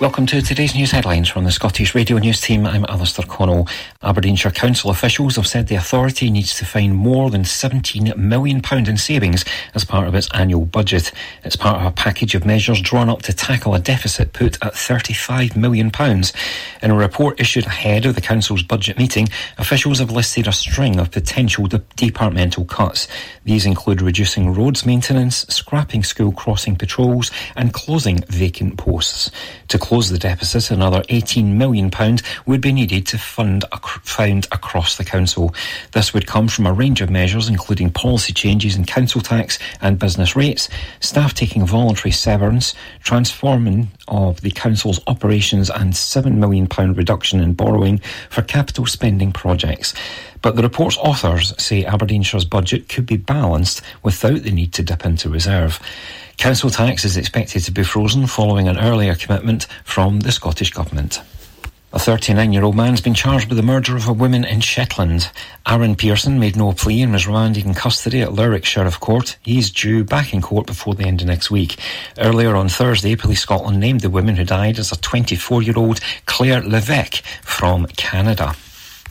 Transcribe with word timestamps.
Welcome 0.00 0.26
to 0.26 0.40
today's 0.40 0.76
news 0.76 0.92
headlines 0.92 1.28
from 1.28 1.42
the 1.42 1.50
Scottish 1.50 1.92
Radio 1.92 2.18
News 2.18 2.40
team. 2.40 2.66
I'm 2.66 2.84
Alistair 2.88 3.24
Connell. 3.26 3.66
Aberdeenshire 4.00 4.52
Council 4.52 4.90
officials 4.90 5.34
have 5.34 5.48
said 5.48 5.66
the 5.66 5.74
authority 5.74 6.30
needs 6.30 6.56
to 6.58 6.64
find 6.64 6.94
more 6.94 7.30
than 7.30 7.42
£17 7.42 8.16
million 8.16 8.62
in 8.72 8.96
savings 8.96 9.44
as 9.74 9.84
part 9.84 10.06
of 10.06 10.14
its 10.14 10.28
annual 10.32 10.66
budget. 10.66 11.10
It's 11.42 11.56
part 11.56 11.80
of 11.80 11.86
a 11.86 11.90
package 11.90 12.36
of 12.36 12.46
measures 12.46 12.80
drawn 12.80 13.08
up 13.08 13.22
to 13.22 13.32
tackle 13.32 13.74
a 13.74 13.80
deficit 13.80 14.32
put 14.32 14.54
at 14.64 14.74
£35 14.74 15.56
million. 15.56 15.90
In 16.80 16.92
a 16.92 16.94
report 16.94 17.40
issued 17.40 17.66
ahead 17.66 18.06
of 18.06 18.14
the 18.14 18.20
Council's 18.20 18.62
budget 18.62 18.98
meeting, 18.98 19.28
officials 19.58 19.98
have 19.98 20.12
listed 20.12 20.46
a 20.46 20.52
string 20.52 21.00
of 21.00 21.10
potential 21.10 21.66
de- 21.66 21.82
departmental 21.96 22.64
cuts. 22.66 23.08
These 23.42 23.66
include 23.66 24.00
reducing 24.00 24.54
roads 24.54 24.86
maintenance, 24.86 25.38
scrapping 25.48 26.04
school 26.04 26.30
crossing 26.30 26.76
patrols, 26.76 27.32
and 27.56 27.74
closing 27.74 28.18
vacant 28.28 28.78
posts. 28.78 29.32
To 29.66 29.78
close 29.88 30.10
the 30.10 30.18
deficit, 30.18 30.70
another 30.70 31.00
£18 31.04 31.54
million 31.54 31.90
would 32.44 32.60
be 32.60 32.72
needed 32.72 33.06
to 33.06 33.16
fund 33.16 33.64
ac- 33.72 34.00
found 34.02 34.46
across 34.52 34.98
the 34.98 35.04
council. 35.04 35.54
This 35.92 36.12
would 36.12 36.26
come 36.26 36.46
from 36.46 36.66
a 36.66 36.74
range 36.74 37.00
of 37.00 37.08
measures, 37.08 37.48
including 37.48 37.90
policy 37.90 38.34
changes 38.34 38.76
in 38.76 38.84
council 38.84 39.22
tax 39.22 39.58
and 39.80 39.98
business 39.98 40.36
rates, 40.36 40.68
staff 41.00 41.32
taking 41.32 41.64
voluntary 41.64 42.12
severance, 42.12 42.74
transforming 43.02 43.88
of 44.08 44.42
the 44.42 44.50
council's 44.50 45.00
operations, 45.06 45.70
and 45.70 45.94
£7 45.94 46.34
million 46.34 46.68
reduction 46.92 47.40
in 47.40 47.54
borrowing 47.54 47.96
for 48.28 48.42
capital 48.42 48.84
spending 48.84 49.32
projects. 49.32 49.94
But 50.42 50.54
the 50.56 50.62
report's 50.62 50.98
authors 50.98 51.54
say 51.56 51.84
Aberdeenshire's 51.84 52.44
budget 52.44 52.90
could 52.90 53.06
be 53.06 53.16
balanced 53.16 53.80
without 54.02 54.42
the 54.42 54.50
need 54.50 54.74
to 54.74 54.82
dip 54.82 55.06
into 55.06 55.30
reserve. 55.30 55.80
Council 56.38 56.70
tax 56.70 57.04
is 57.04 57.16
expected 57.16 57.64
to 57.64 57.72
be 57.72 57.82
frozen 57.82 58.28
following 58.28 58.68
an 58.68 58.78
earlier 58.78 59.16
commitment 59.16 59.66
from 59.84 60.20
the 60.20 60.30
Scottish 60.30 60.70
Government. 60.70 61.20
A 61.92 61.98
39 61.98 62.52
year 62.52 62.62
old 62.62 62.76
man 62.76 62.90
has 62.90 63.00
been 63.00 63.12
charged 63.12 63.48
with 63.48 63.56
the 63.56 63.62
murder 63.62 63.96
of 63.96 64.06
a 64.06 64.12
woman 64.12 64.44
in 64.44 64.60
Shetland. 64.60 65.32
Aaron 65.66 65.96
Pearson 65.96 66.38
made 66.38 66.54
no 66.54 66.72
plea 66.72 67.02
and 67.02 67.12
was 67.12 67.26
remanded 67.26 67.66
in 67.66 67.74
custody 67.74 68.22
at 68.22 68.34
Lerwick 68.34 68.64
Sheriff 68.64 69.00
Court. 69.00 69.36
He 69.42 69.58
is 69.58 69.72
due 69.72 70.04
back 70.04 70.32
in 70.32 70.40
court 70.40 70.66
before 70.68 70.94
the 70.94 71.06
end 71.06 71.22
of 71.22 71.26
next 71.26 71.50
week. 71.50 71.76
Earlier 72.18 72.54
on 72.54 72.68
Thursday, 72.68 73.16
Police 73.16 73.40
Scotland 73.40 73.80
named 73.80 74.02
the 74.02 74.10
woman 74.10 74.36
who 74.36 74.44
died 74.44 74.78
as 74.78 74.92
a 74.92 75.00
24 75.00 75.62
year 75.62 75.76
old 75.76 75.98
Claire 76.26 76.62
Leveque 76.62 77.20
from 77.42 77.86
Canada. 77.96 78.54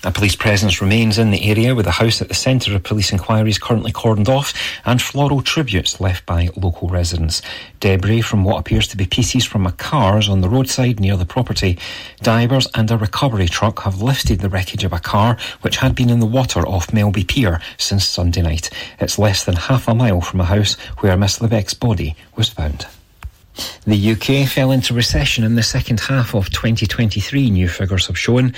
A 0.04 0.12
police 0.12 0.36
presence 0.36 0.80
remains 0.80 1.18
in 1.18 1.32
the 1.32 1.50
area 1.50 1.74
with 1.74 1.88
a 1.88 1.92
house 1.92 2.22
at 2.22 2.28
the 2.28 2.36
centre 2.36 2.76
of 2.76 2.84
police 2.84 3.12
inquiries 3.12 3.58
currently 3.58 3.92
cordoned 3.92 4.30
off 4.30 4.54
and 4.86 5.02
floral 5.02 5.42
tributes 5.42 6.00
left 6.00 6.24
by 6.26 6.50
local 6.56 6.88
residents. 6.88 7.42
Debris 7.80 8.22
from 8.22 8.44
what 8.44 8.60
appears 8.60 8.88
to 8.90 8.98
be 8.98 9.08
pieces 9.08 9.44
from 9.44 9.66
a 9.66 9.72
car 9.72 10.20
is 10.20 10.30
on 10.30 10.42
the 10.42 10.50
roadside 10.50 11.00
near 11.00 11.18
the 11.18 11.26
property. 11.26 11.80
Divers 12.22 12.68
and 12.76 12.92
a 12.92 12.98
recovery 12.98 13.48
truck 13.48 13.82
have 13.82 14.02
lifted 14.02 14.40
the 14.40 14.50
wreckage 14.50 14.84
of 14.84 14.94
a 14.94 15.00
car 15.00 15.36
which 15.62 15.78
had 15.78 15.96
been 15.96 16.12
in 16.12 16.20
the 16.20 16.28
water 16.28 16.66
off 16.68 16.88
Melby 16.88 17.28
Pier 17.28 17.60
since 17.78 18.06
Sunday 18.06 18.44
night. 18.44 18.70
It's 19.00 19.18
less 19.18 19.44
than 19.44 19.56
half 19.56 19.88
a 19.88 19.96
mile 19.96 20.22
from 20.22 20.42
a 20.42 20.46
house 20.46 20.76
where 21.00 21.18
Miss 21.18 21.42
Leveque's 21.42 21.74
body 21.74 22.16
was 22.36 22.50
found. 22.50 22.86
The 23.86 24.12
UK 24.12 24.50
fell 24.50 24.72
into 24.72 24.94
recession 24.94 25.44
in 25.44 25.56
the 25.56 25.64
second 25.64 26.00
half 26.00 26.36
of 26.36 26.50
2023, 26.50 27.50
new 27.50 27.68
figures 27.68 28.08
have 28.08 28.18
shown. 28.18 28.52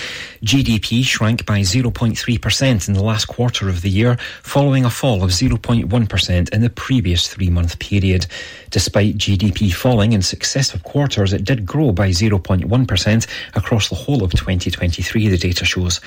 GDP 0.44 1.04
shrank 1.04 1.46
by 1.46 1.60
0.3% 1.60 2.88
in 2.88 2.94
the 2.94 3.04
last 3.04 3.26
quarter 3.26 3.70
of 3.70 3.82
the 3.82 3.90
year, 3.90 4.18
following 4.44 4.86
a 4.86 4.90
fall 4.90 5.24
of 5.24 5.30
0.1% 5.30 6.50
in 6.50 6.62
the 6.62 6.70
previous 6.70 7.28
three 7.28 7.50
month 7.50 7.80
period. 7.80 8.26
Despite 8.72 9.18
GDP 9.18 9.74
falling 9.74 10.14
in 10.14 10.22
successive 10.22 10.84
quarters, 10.84 11.34
it 11.34 11.44
did 11.44 11.66
grow 11.66 11.92
by 11.92 12.10
0.1% 12.10 13.28
across 13.56 13.90
the 13.90 13.96
whole 13.96 14.24
of 14.24 14.32
2023, 14.32 15.28
the 15.28 15.38
data 15.38 15.66
shows. 15.66 16.02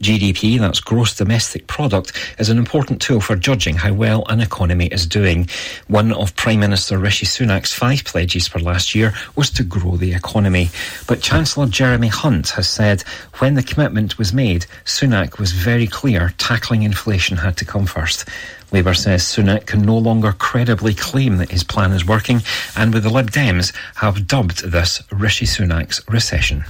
GDP, 0.00 0.58
that's 0.58 0.80
gross 0.80 1.14
domestic 1.14 1.66
product, 1.66 2.12
is 2.38 2.50
an 2.50 2.58
important 2.58 3.00
tool 3.00 3.20
for 3.20 3.36
judging 3.36 3.76
how 3.76 3.92
well 3.92 4.24
an 4.28 4.40
economy 4.40 4.86
is 4.86 5.06
doing. 5.06 5.48
One 5.88 6.12
of 6.12 6.36
Prime 6.36 6.60
Minister 6.60 6.98
Rishi 6.98 7.26
Sunak's 7.26 7.72
five 7.72 8.04
pledges 8.04 8.46
for 8.46 8.58
last 8.58 8.94
year 8.94 9.14
was 9.36 9.50
to 9.50 9.64
grow 9.64 9.96
the 9.96 10.14
economy. 10.14 10.70
But 11.06 11.22
Chancellor 11.22 11.66
Jeremy 11.66 12.08
Hunt 12.08 12.50
has 12.50 12.68
said 12.68 13.02
when 13.38 13.54
the 13.54 13.62
commitment 13.62 14.18
was 14.18 14.32
made, 14.32 14.66
Sunak 14.84 15.38
was 15.38 15.52
very 15.52 15.86
clear 15.86 16.34
tackling 16.38 16.82
inflation 16.82 17.36
had 17.36 17.56
to 17.56 17.64
come 17.64 17.86
first. 17.86 18.28
Labour 18.72 18.94
says 18.94 19.22
Sunak 19.22 19.66
can 19.66 19.82
no 19.82 19.96
longer 19.96 20.32
credibly 20.32 20.92
claim 20.92 21.36
that 21.36 21.50
his 21.50 21.64
plan 21.64 21.92
is 21.92 22.04
working, 22.04 22.42
and 22.76 22.92
with 22.92 23.04
the 23.04 23.10
Lib 23.10 23.30
Dems 23.30 23.72
have 23.96 24.26
dubbed 24.26 24.70
this 24.70 25.02
Rishi 25.12 25.46
Sunak's 25.46 26.00
recession. 26.08 26.64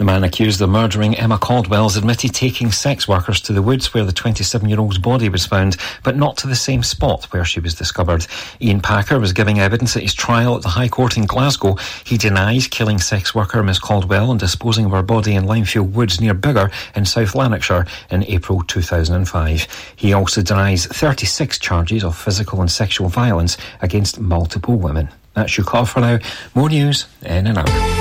The 0.00 0.06
man 0.06 0.24
accused 0.24 0.62
of 0.62 0.70
murdering 0.70 1.14
Emma 1.14 1.36
Caldwell 1.36 1.82
has 1.82 1.98
admitted 1.98 2.32
taking 2.32 2.72
sex 2.72 3.06
workers 3.06 3.38
to 3.42 3.52
the 3.52 3.60
woods 3.60 3.92
where 3.92 4.06
the 4.06 4.12
27 4.12 4.66
year 4.66 4.80
old's 4.80 4.96
body 4.96 5.28
was 5.28 5.44
found, 5.44 5.76
but 6.02 6.16
not 6.16 6.38
to 6.38 6.46
the 6.46 6.56
same 6.56 6.82
spot 6.82 7.24
where 7.24 7.44
she 7.44 7.60
was 7.60 7.74
discovered. 7.74 8.26
Iain 8.62 8.80
Packer 8.80 9.20
was 9.20 9.34
giving 9.34 9.58
evidence 9.58 9.94
at 9.98 10.02
his 10.02 10.14
trial 10.14 10.56
at 10.56 10.62
the 10.62 10.70
High 10.70 10.88
Court 10.88 11.18
in 11.18 11.26
Glasgow. 11.26 11.76
He 12.02 12.16
denies 12.16 12.66
killing 12.66 12.98
sex 12.98 13.34
worker 13.34 13.62
Miss 13.62 13.78
Caldwell 13.78 14.30
and 14.30 14.40
disposing 14.40 14.86
of 14.86 14.92
her 14.92 15.02
body 15.02 15.34
in 15.34 15.44
Limefield 15.44 15.92
Woods 15.92 16.18
near 16.18 16.34
Biggar 16.34 16.72
in 16.96 17.04
South 17.04 17.34
Lanarkshire 17.34 17.84
in 18.10 18.24
April 18.24 18.62
2005. 18.62 19.92
He 19.96 20.14
also 20.14 20.40
denies 20.40 20.86
36 20.86 21.58
charges 21.58 22.04
of 22.04 22.16
physical 22.16 22.62
and 22.62 22.70
sexual 22.70 23.10
violence 23.10 23.58
against 23.82 24.18
multiple 24.18 24.76
women. 24.76 25.10
That's 25.34 25.58
your 25.58 25.66
call 25.66 25.84
for 25.84 26.00
now. 26.00 26.20
More 26.54 26.70
news 26.70 27.04
in 27.20 27.46
an 27.46 27.58
hour. 27.58 27.99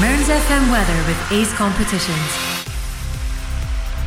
Mearns 0.00 0.26
FM 0.26 0.70
weather 0.70 0.96
with 1.06 1.32
Ace 1.32 1.52
Competitions. 1.52 2.61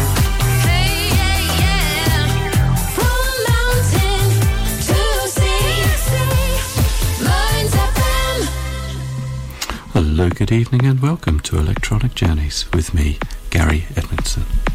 Hello, 9.92 10.30
good 10.30 10.50
evening, 10.50 10.86
and 10.86 11.02
welcome 11.02 11.40
to 11.40 11.58
Electronic 11.58 12.14
Journeys 12.14 12.64
with 12.72 12.94
me, 12.94 13.18
Gary 13.50 13.80
Edmundson. 13.90 14.67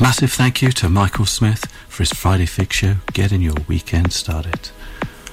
Massive 0.00 0.32
thank 0.32 0.60
you 0.60 0.72
to 0.72 0.88
Michael 0.88 1.24
Smith 1.24 1.66
for 1.88 2.02
his 2.02 2.12
Friday 2.12 2.46
Fix 2.46 2.76
Show, 2.76 2.96
getting 3.12 3.40
your 3.40 3.54
weekend 3.68 4.12
started. 4.12 4.70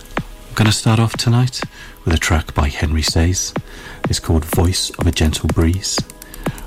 I'm 0.07 0.53
going 0.53 0.67
to 0.67 0.71
start 0.71 0.99
off 0.99 1.17
tonight 1.17 1.61
with 2.05 2.13
a 2.13 2.19
track 2.19 2.53
by 2.53 2.67
Henry 2.67 3.01
Saiz. 3.01 3.59
It's 4.07 4.19
called 4.19 4.45
Voice 4.45 4.91
of 4.99 5.07
a 5.07 5.11
Gentle 5.11 5.49
Breeze. 5.49 5.97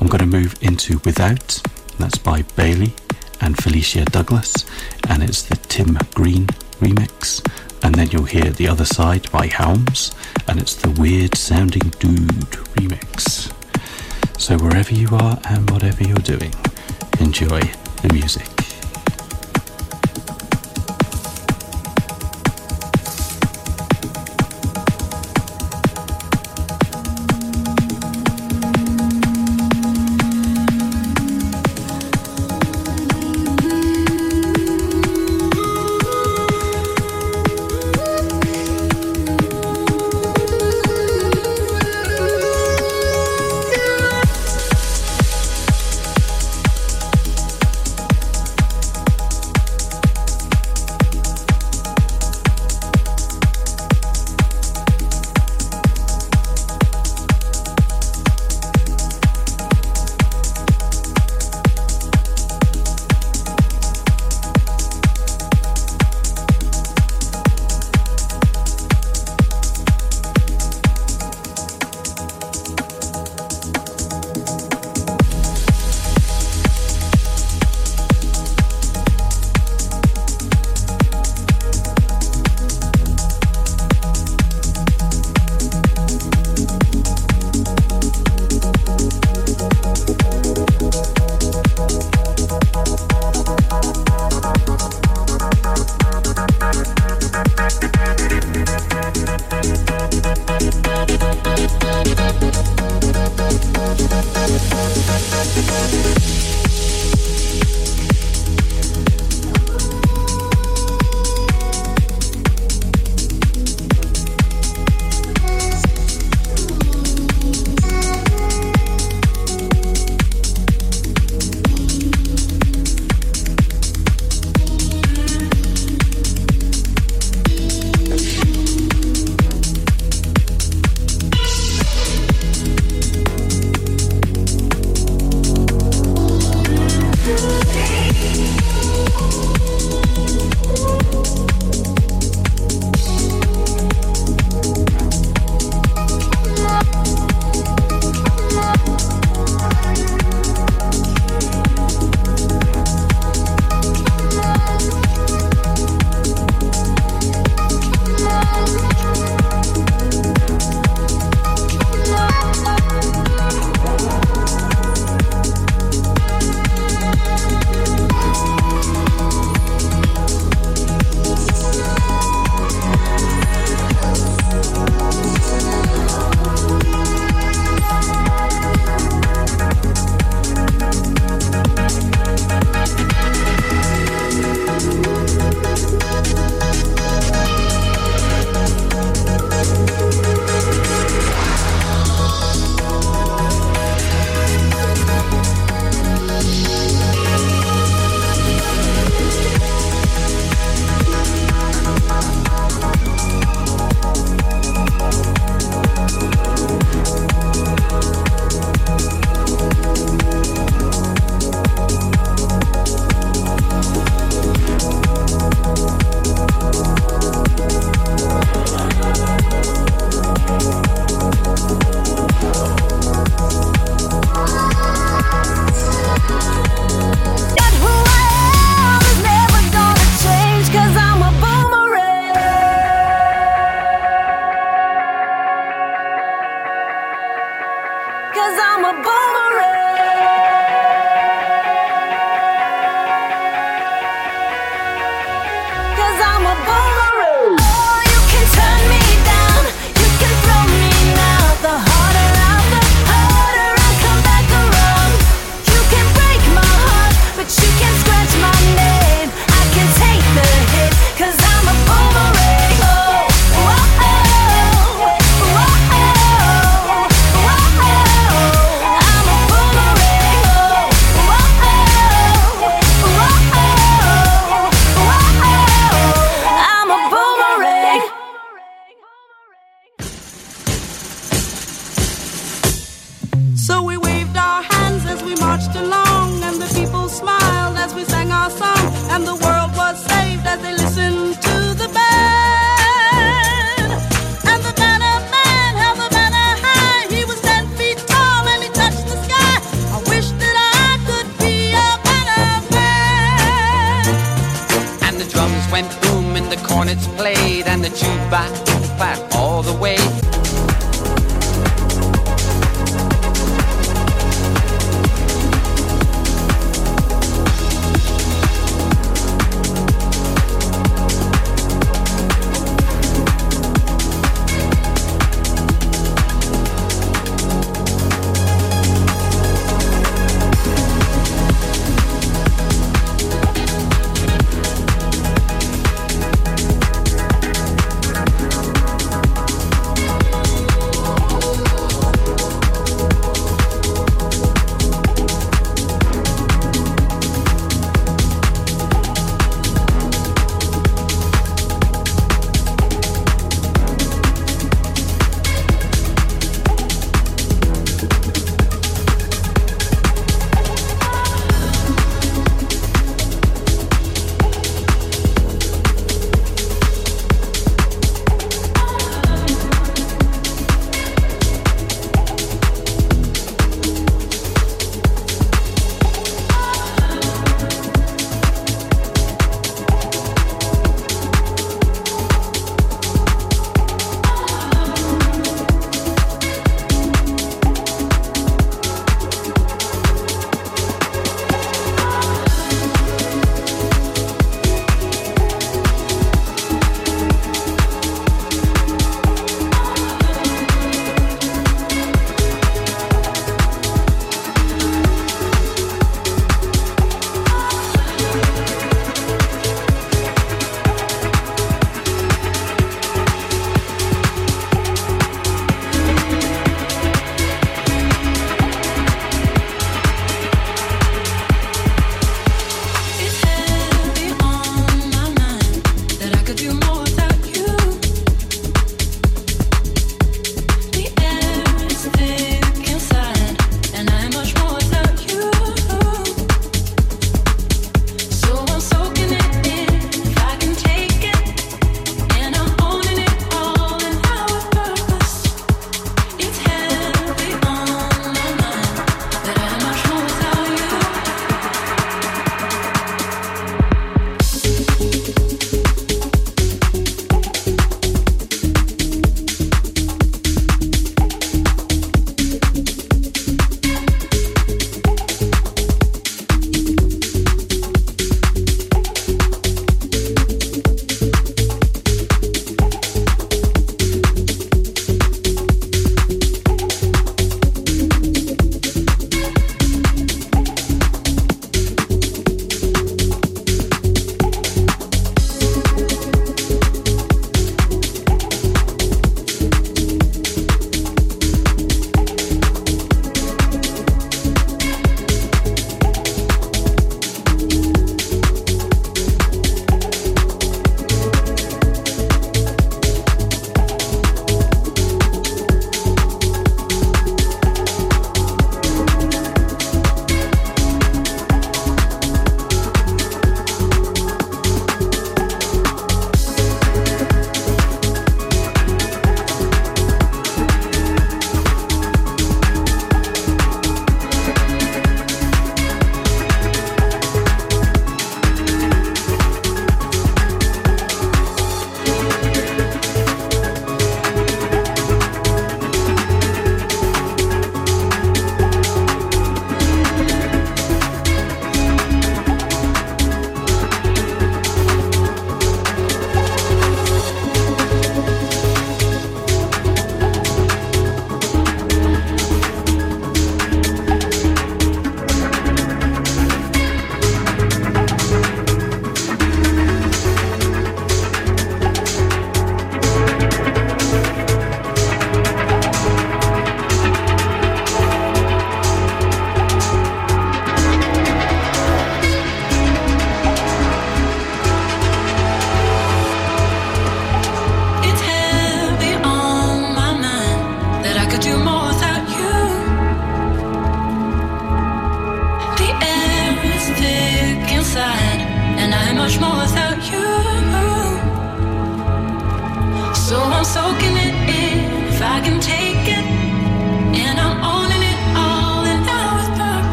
I'm 0.00 0.08
going 0.08 0.18
to 0.18 0.26
move 0.26 0.56
into 0.60 0.98
Without, 1.04 1.62
that's 1.96 2.18
by 2.18 2.42
Bailey 2.56 2.92
and 3.40 3.56
Felicia 3.56 4.04
Douglas, 4.04 4.66
and 5.08 5.22
it's 5.22 5.42
the 5.42 5.54
Tim 5.54 5.96
Green 6.12 6.48
remix. 6.80 7.40
And 7.84 7.94
then 7.94 8.10
you'll 8.10 8.24
hear 8.24 8.50
The 8.50 8.66
Other 8.66 8.84
Side 8.84 9.30
by 9.30 9.46
Helms, 9.46 10.12
and 10.48 10.60
it's 10.60 10.74
the 10.74 10.90
Weird 10.90 11.36
Sounding 11.36 11.90
Dude 12.00 12.50
remix. 12.74 13.52
So 14.40 14.58
wherever 14.58 14.92
you 14.92 15.08
are 15.12 15.38
and 15.48 15.70
whatever 15.70 16.02
you're 16.02 16.16
doing, 16.16 16.52
enjoy 17.20 17.60
the 18.02 18.12
music. 18.12 18.75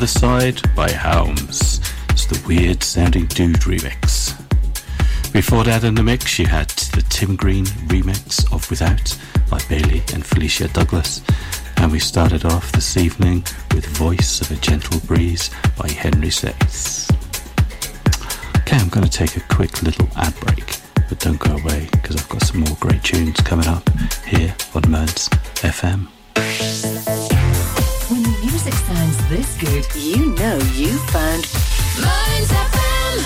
Other 0.00 0.06
Side 0.06 0.74
by 0.74 0.90
Helms. 0.90 1.78
It's 2.08 2.24
the 2.24 2.42
weird 2.48 2.82
sounding 2.82 3.26
Dude 3.26 3.56
remix. 3.56 4.32
Before 5.30 5.62
that 5.64 5.84
in 5.84 5.94
the 5.94 6.02
mix, 6.02 6.38
you 6.38 6.46
had 6.46 6.70
the 6.70 7.04
Tim 7.10 7.36
Green 7.36 7.66
remix 7.66 8.50
of 8.50 8.70
Without 8.70 9.14
by 9.50 9.60
Bailey 9.68 10.02
and 10.14 10.24
Felicia 10.24 10.68
Douglas. 10.68 11.20
And 11.76 11.92
we 11.92 11.98
started 11.98 12.46
off 12.46 12.72
this 12.72 12.96
evening 12.96 13.44
with 13.74 13.84
Voice 13.98 14.40
of 14.40 14.50
a 14.50 14.56
Gentle 14.56 15.00
Breeze 15.00 15.50
by 15.76 15.90
Henry 15.90 16.28
Saiz. 16.28 17.10
Okay, 18.60 18.78
I'm 18.78 18.88
going 18.88 19.06
to 19.06 19.12
take 19.12 19.36
a 19.36 19.54
quick 19.54 19.82
little 19.82 20.08
ad 20.16 20.34
break, 20.40 20.78
but 21.10 21.18
don't 21.18 21.38
go 21.38 21.58
away 21.58 21.90
because 21.92 22.16
I've 22.16 22.28
got 22.30 22.42
some 22.42 22.60
more 22.60 22.76
great 22.80 23.02
tunes 23.02 23.38
coming 23.42 23.66
up 23.66 23.86
here 24.24 24.56
on 24.74 24.90
Mearns 24.90 25.28
FM. 25.60 26.08
This 29.30 29.56
good, 29.58 29.86
you 29.94 30.34
know 30.34 30.56
you 30.74 30.98
found 31.06 31.46
Mearns 32.02 32.50
FM. 32.50 33.24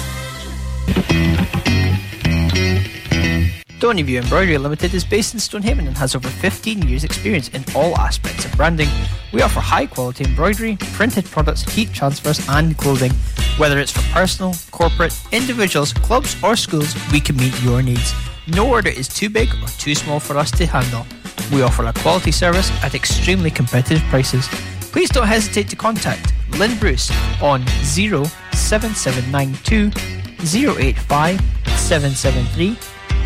Stoneyview 3.78 4.22
Embroidery 4.22 4.58
Limited 4.58 4.92
is 4.92 5.02
based 5.02 5.32
in 5.32 5.40
Stonehaven 5.40 5.86
and 5.86 5.96
has 5.96 6.14
over 6.14 6.28
15 6.28 6.86
years' 6.86 7.04
experience 7.04 7.48
in 7.48 7.64
all 7.74 7.96
aspects 7.96 8.44
of 8.44 8.52
branding. 8.52 8.88
We 9.32 9.40
offer 9.40 9.60
high 9.60 9.86
quality 9.86 10.24
embroidery, 10.24 10.76
printed 10.92 11.24
products, 11.24 11.62
heat 11.62 11.90
transfers, 11.94 12.46
and 12.50 12.76
clothing. 12.76 13.12
Whether 13.56 13.78
it's 13.78 13.92
for 13.92 14.02
personal, 14.12 14.52
corporate, 14.72 15.18
individuals, 15.32 15.94
clubs, 15.94 16.36
or 16.44 16.54
schools, 16.54 16.94
we 17.12 17.20
can 17.20 17.36
meet 17.36 17.58
your 17.62 17.80
needs. 17.80 18.12
No 18.46 18.68
order 18.68 18.90
is 18.90 19.08
too 19.08 19.30
big 19.30 19.48
or 19.62 19.68
too 19.78 19.94
small 19.94 20.20
for 20.20 20.36
us 20.36 20.50
to 20.50 20.66
handle. 20.66 21.06
We 21.50 21.62
offer 21.62 21.86
a 21.86 21.94
quality 21.94 22.30
service 22.30 22.70
at 22.82 22.94
extremely 22.94 23.50
competitive 23.50 24.02
prices. 24.10 24.46
Please 24.94 25.10
don't 25.10 25.26
hesitate 25.26 25.68
to 25.70 25.74
contact 25.74 26.32
Lynn 26.56 26.78
Bruce 26.78 27.10
on 27.42 27.66
07792 27.82 29.90
085 30.38 31.40
773 31.76 32.78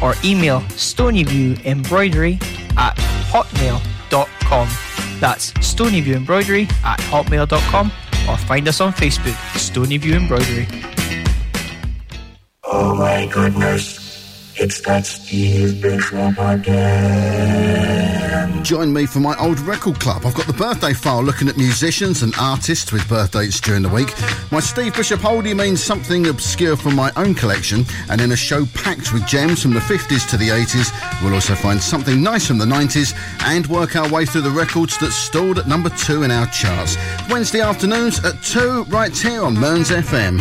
or 0.03 0.15
email 0.25 0.61
stonyviewembroidery 0.61 2.43
at 2.79 2.97
hotmail.com. 3.29 4.69
That's 5.21 5.53
stonyviewembroidery 5.53 6.73
at 6.85 7.01
hotmail.com 7.01 7.93
or 8.31 8.37
find 8.39 8.67
us 8.67 8.81
on 8.81 8.95
Facebook, 8.95 9.37
Stonyview 9.53 10.15
Embroidery. 10.15 10.67
Oh 12.65 12.95
my 12.95 13.27
goodness. 13.27 13.98
It's 14.61 14.81
that 14.81 15.07
Steve 15.07 15.81
Bishop 15.81 16.37
again. 16.37 17.79
Join 18.65 18.93
me 18.93 19.07
for 19.07 19.21
my 19.21 19.37
old 19.39 19.61
record 19.61 20.01
club. 20.01 20.27
I've 20.27 20.35
got 20.35 20.49
the 20.49 20.53
birthday 20.53 20.93
file 20.93 21.23
looking 21.23 21.49
at 21.49 21.57
musicians 21.57 22.25
and 22.25 22.35
artists 22.41 22.93
with 22.93 23.09
birthdays 23.09 23.61
during 23.61 23.83
the 23.83 23.89
week. 23.89 24.13
My 24.51 24.59
Steve 24.59 24.97
Bishop 24.97 25.21
oldie 25.21 25.57
means 25.57 25.81
something 25.81 26.27
obscure 26.27 26.77
from 26.77 26.97
my 26.97 27.13
own 27.17 27.37
collection, 27.37 27.85
and 28.11 28.21
in 28.21 28.33
a 28.33 28.37
show 28.37 28.67
packed 28.75 29.13
with 29.13 29.25
gems 29.29 29.63
from 29.63 29.75
the 29.75 29.81
50s 29.81 30.29
to 30.31 30.37
the 30.37 30.49
80s, 30.49 30.91
we'll 31.23 31.35
also 31.35 31.55
find 31.55 31.81
something 31.81 32.21
nice 32.21 32.49
from 32.49 32.59
the 32.59 32.67
90s 32.67 33.15
and 33.45 33.65
work 33.69 33.95
our 33.95 34.09
way 34.11 34.27
through 34.27 34.41
the 34.41 34.51
records 34.51 34.99
that 34.99 35.13
stalled 35.13 35.61
at 35.61 35.69
number 35.69 35.91
two 35.91 36.25
in 36.25 36.33
our 36.33 36.47
charts. 36.49 36.97
Wednesday 37.31 37.61
afternoons 37.61 38.19
at 38.25 38.43
2, 38.43 38.87
right 38.89 39.17
here 39.17 39.45
on 39.45 39.55
Mearns 39.55 39.91
FM. 39.91 40.41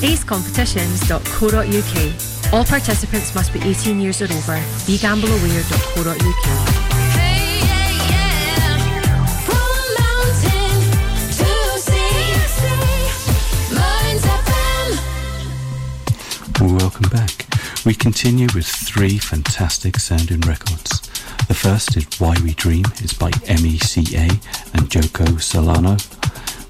www.acecompetitions.co.uk. 0.00 2.52
All 2.52 2.64
participants 2.64 3.32
must 3.34 3.52
be 3.52 3.60
18 3.60 4.00
years 4.00 4.22
or 4.22 4.24
over. 4.24 4.56
BeGambleAware.co.uk. 4.86 6.86
Welcome 16.60 17.08
back. 17.10 17.46
We 17.84 17.94
continue 17.94 18.48
with 18.54 18.66
three 18.66 19.18
fantastic 19.18 19.98
sounding 19.98 20.40
records. 20.42 21.00
The 21.48 21.54
first 21.54 21.96
is 21.96 22.04
Why 22.20 22.36
We 22.42 22.52
Dream, 22.54 22.84
is 23.02 23.12
by 23.12 23.30
MECA 23.30 24.30
and 24.74 24.90
Joko 24.90 25.36
Solano. 25.38 25.96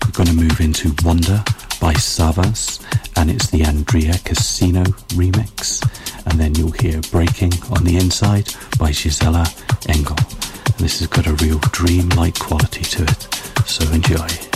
We're 0.05 0.13
going 0.13 0.29
to 0.29 0.35
move 0.35 0.61
into 0.61 0.95
Wonder 1.05 1.45
by 1.81 1.95
Savas, 1.95 2.85
and 3.17 3.31
it's 3.31 3.51
the 3.51 3.63
Andrea 3.63 4.19
Cassino 4.25 4.85
remix. 5.17 5.81
And 6.27 6.39
then 6.39 6.55
you'll 6.55 6.73
hear 6.73 7.01
Breaking 7.11 7.53
on 7.71 7.85
the 7.85 7.97
Inside 7.97 8.53
by 8.79 8.93
Gisela 8.93 9.47
Engel. 9.89 10.17
And 10.19 10.79
this 10.79 11.01
has 11.01 11.09
got 11.09 11.27
a 11.27 11.33
real 11.45 11.59
dream-like 11.73 12.39
quality 12.39 12.83
to 12.83 13.03
it, 13.05 13.29
so 13.67 13.91
enjoy. 13.93 14.50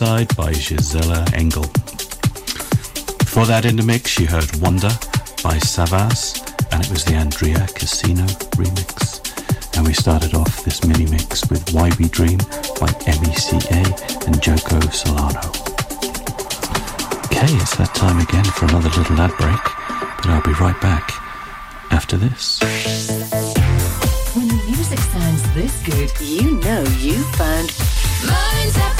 Breaking 0.00 0.16
Inside 0.16 0.36
by 0.36 0.52
Gisela 0.52 1.26
Engel. 1.34 1.66
Before 3.18 3.44
that 3.44 3.64
in 3.66 3.76
the 3.76 3.82
mix, 3.84 4.18
you 4.18 4.26
heard 4.26 4.48
Wonder 4.56 4.88
by 5.42 5.60
Savas, 5.60 6.40
and 6.72 6.82
it 6.82 6.90
was 6.90 7.04
the 7.04 7.14
Andrea 7.14 7.66
Cassino 7.74 8.24
remix. 8.56 9.20
And 9.76 9.86
we 9.86 9.92
started 9.92 10.34
off 10.34 10.64
this 10.64 10.84
mini 10.84 11.04
mix 11.04 11.48
with 11.50 11.72
Why 11.72 11.90
We 11.98 12.08
Dream 12.08 12.38
by 12.80 12.88
MECA 13.04 14.26
and 14.26 14.40
Joko 14.40 14.80
Solano. 14.88 15.44
Okay, 17.28 17.52
it's 17.60 17.76
that 17.76 17.92
time 17.94 18.20
again 18.20 18.44
for 18.44 18.64
another 18.66 18.90
little 18.96 19.20
ad 19.20 19.36
break, 19.36 19.64
but 20.16 20.26
I'll 20.26 20.42
be 20.42 20.54
right 20.60 20.80
back 20.80 21.12
after 21.92 22.16
this. 22.16 22.60
When 24.34 24.48
the 24.48 24.62
music 24.64 24.98
sounds 24.98 25.42
this 25.54 25.76
good, 25.84 26.10
you 26.20 26.56
know 26.60 26.82
you 27.00 27.20
found 27.36 27.68
Mearns 28.24 28.76
FM. 28.76 28.99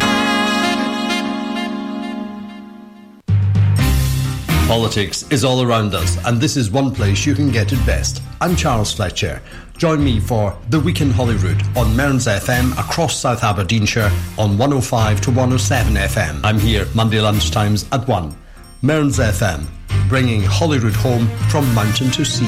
Politics 4.71 5.29
is 5.33 5.43
all 5.43 5.61
around 5.61 5.93
us, 5.93 6.17
and 6.25 6.39
this 6.39 6.55
is 6.55 6.71
one 6.71 6.95
place 6.95 7.25
you 7.25 7.35
can 7.35 7.51
get 7.51 7.73
it 7.73 7.85
best. 7.85 8.21
I'm 8.39 8.55
Charles 8.55 8.93
Fletcher. 8.93 9.41
Join 9.75 10.01
me 10.01 10.21
for 10.21 10.57
The 10.69 10.79
Week 10.79 11.01
in 11.01 11.11
Holyrood 11.11 11.61
on 11.75 11.93
Mearns 11.93 12.25
FM 12.25 12.71
across 12.79 13.19
South 13.19 13.43
Aberdeenshire 13.43 14.09
on 14.37 14.57
105 14.57 15.19
to 15.19 15.29
107 15.31 15.95
FM. 15.95 16.39
I'm 16.45 16.57
here 16.57 16.87
Monday 16.95 17.17
lunchtimes 17.17 17.85
at 17.91 18.07
1. 18.07 18.33
Mearns 18.81 19.19
FM, 19.19 19.65
bringing 20.07 20.41
Holyrood 20.41 20.95
home 20.95 21.27
from 21.49 21.65
mountain 21.73 22.09
to 22.11 22.23
sea. 22.23 22.47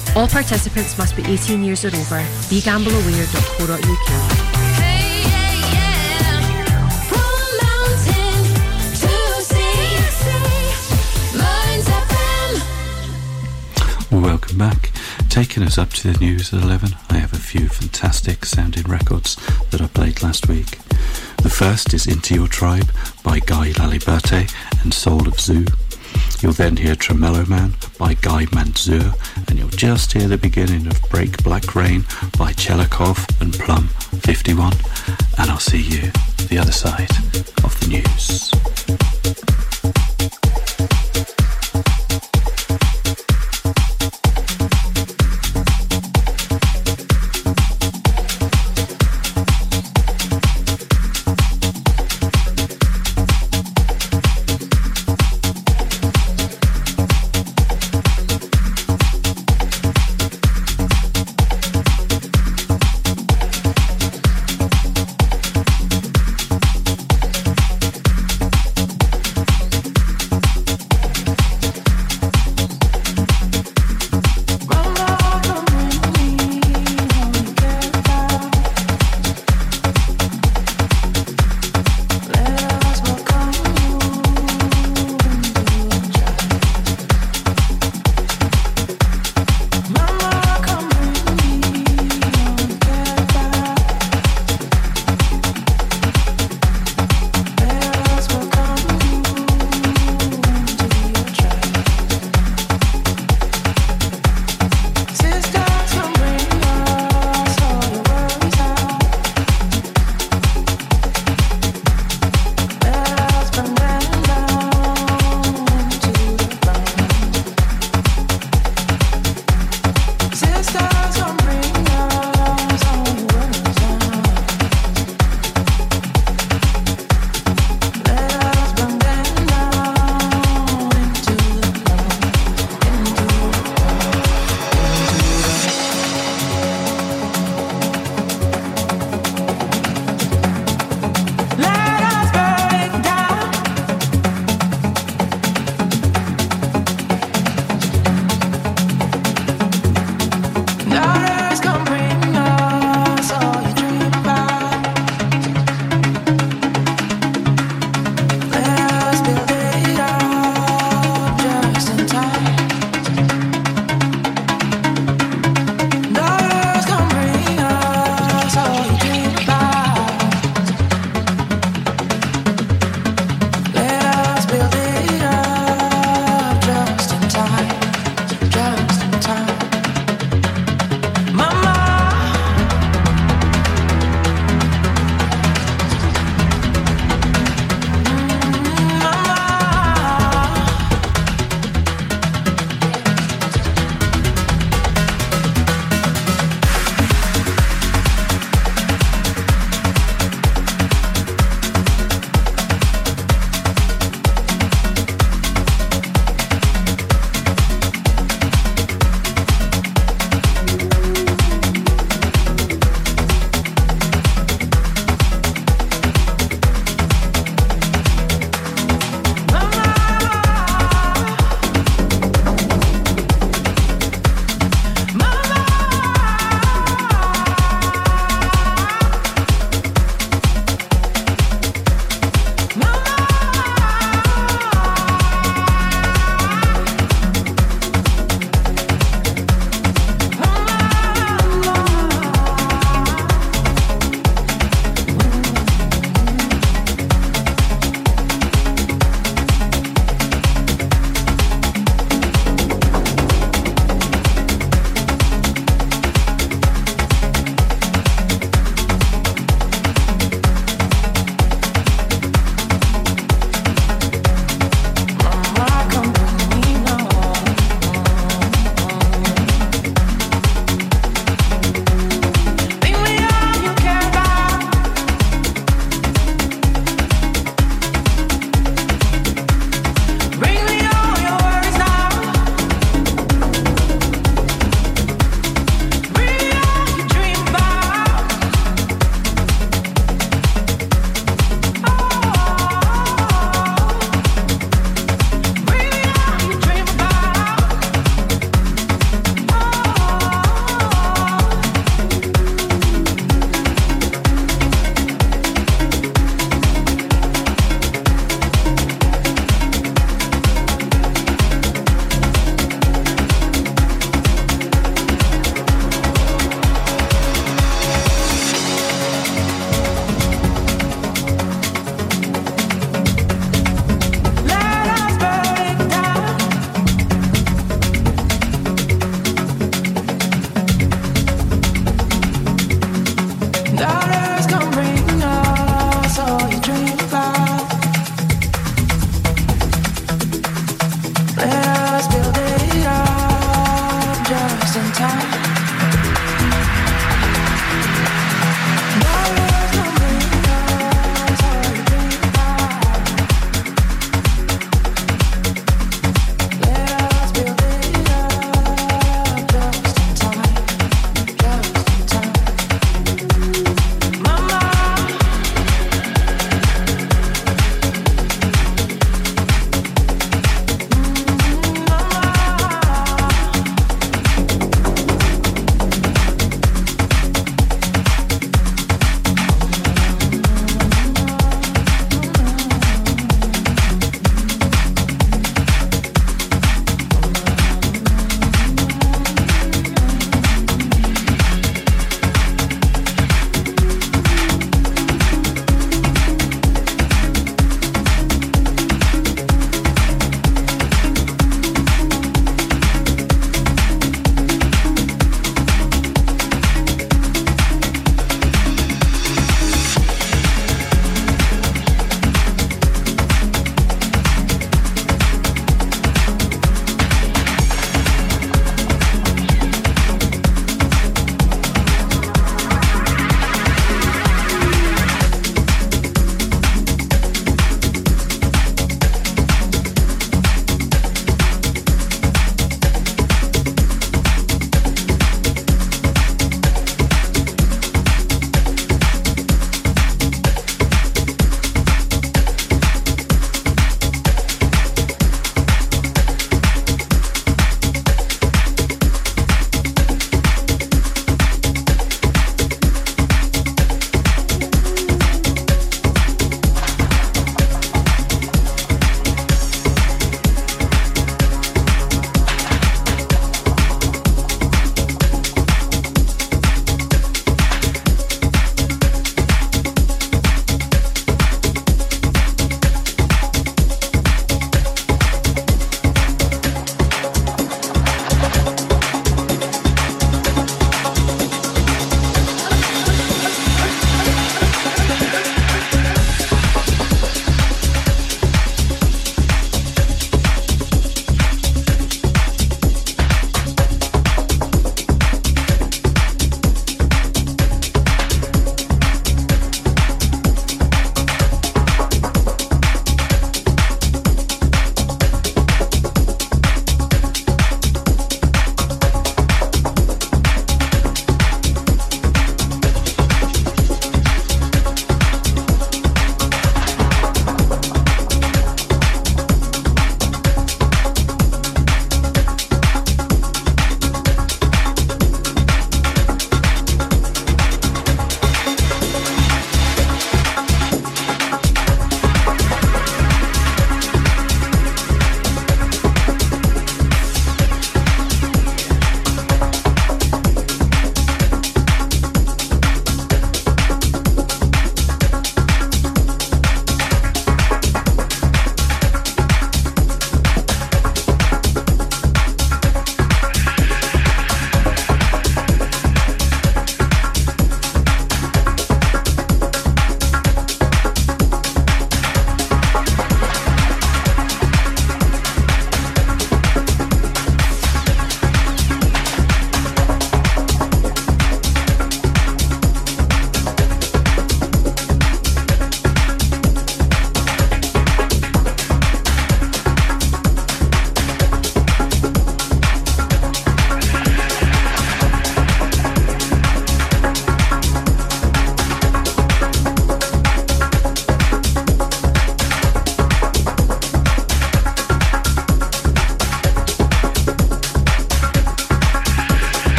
All 0.13 0.27
participants 0.27 0.97
must 0.97 1.15
be 1.15 1.23
18 1.23 1.63
years 1.63 1.85
or 1.85 1.87
over. 1.87 2.19
BeGambleAware.co.uk. 2.49 4.41
Welcome 14.11 14.57
back. 14.57 14.91
Taking 15.29 15.63
us 15.63 15.77
up 15.77 15.91
to 15.91 16.11
the 16.11 16.19
news 16.19 16.53
at 16.53 16.61
11, 16.61 16.89
I 17.09 17.13
have 17.17 17.31
a 17.31 17.37
few 17.37 17.69
fantastic 17.69 18.43
sounding 18.43 18.83
records 18.83 19.37
that 19.69 19.79
I 19.81 19.87
played 19.87 20.21
last 20.21 20.49
week. 20.49 20.79
The 21.37 21.49
first 21.49 21.93
is 21.93 22.05
Into 22.05 22.35
Your 22.35 22.49
Tribe 22.49 22.91
by 23.23 23.39
Guy 23.39 23.71
Laliberte 23.71 24.53
and 24.83 24.93
Soul 24.93 25.25
of 25.29 25.39
Zoo. 25.39 25.65
You'll 26.41 26.53
then 26.53 26.77
hear 26.77 26.95
Tremolo 26.95 27.45
Man 27.45 27.75
by 27.99 28.15
Guy 28.15 28.45
Mantzur, 28.47 29.13
and 29.47 29.59
you'll 29.59 29.69
just 29.69 30.11
hear 30.13 30.27
the 30.27 30.39
beginning 30.39 30.87
of 30.87 30.99
Break 31.11 31.43
Black 31.43 31.75
Rain 31.75 32.01
by 32.37 32.53
Chelikov 32.53 33.39
and 33.39 33.53
Plum 33.53 33.89
51. 34.23 34.73
And 35.37 35.51
I'll 35.51 35.59
see 35.59 35.81
you 35.81 36.11
the 36.49 36.57
other 36.57 36.71
side 36.71 37.11
of 37.63 37.79
the 37.79 37.87
news. 37.87 39.70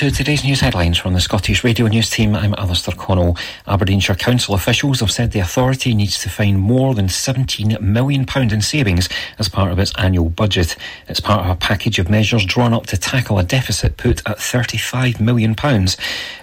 To 0.00 0.10
today's 0.10 0.42
news 0.42 0.60
headlines 0.60 0.96
from 0.96 1.12
the 1.12 1.20
Scottish 1.20 1.62
Radio 1.62 1.86
News 1.86 2.08
team. 2.08 2.34
I'm 2.34 2.54
Alistair 2.54 2.94
Connell. 2.94 3.36
Aberdeenshire 3.66 4.16
Council 4.16 4.54
officials 4.54 5.00
have 5.00 5.10
said 5.10 5.32
the 5.32 5.40
authority 5.40 5.94
needs 5.94 6.18
to 6.22 6.30
find 6.30 6.58
more 6.58 6.94
than 6.94 7.08
£17 7.08 7.78
million 7.82 8.24
in 8.34 8.62
savings 8.62 9.10
as 9.38 9.50
part 9.50 9.70
of 9.70 9.78
its 9.78 9.92
annual 9.98 10.30
budget. 10.30 10.74
It's 11.06 11.20
part 11.20 11.44
of 11.44 11.50
a 11.50 11.54
package 11.54 11.98
of 11.98 12.08
measures 12.08 12.46
drawn 12.46 12.72
up 12.72 12.86
to 12.86 12.96
tackle 12.96 13.38
a 13.38 13.44
deficit 13.44 13.98
put 13.98 14.20
at 14.26 14.38
£35 14.38 15.20
million. 15.20 15.54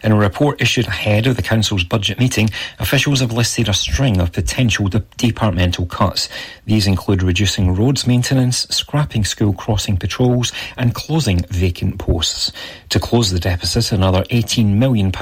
In 0.04 0.12
a 0.12 0.16
report 0.16 0.62
issued 0.62 0.86
ahead 0.86 1.26
of 1.26 1.36
the 1.36 1.42
Council's 1.42 1.84
budget 1.84 2.20
meeting, 2.20 2.52
officials 2.78 3.22
have 3.22 3.32
listed 3.32 3.68
a 3.68 3.74
string 3.74 4.22
of 4.22 4.34
potential 4.34 4.88
de- 4.88 5.04
departmental 5.18 5.88
cuts. 5.88 6.30
These 6.68 6.86
include 6.86 7.24
reducing 7.24 7.74
roads 7.74 8.06
maintenance, 8.06 8.68
scrapping 8.70 9.24
school 9.24 9.54
crossing 9.54 9.96
patrols, 9.96 10.52
and 10.76 10.94
closing 10.94 11.40
vacant 11.50 11.98
posts. 11.98 12.52
To 12.90 13.00
close 13.00 13.32
the 13.32 13.40
deficit, 13.40 13.94
another 13.94 14.24
£18 14.24 14.76
million 14.76 15.14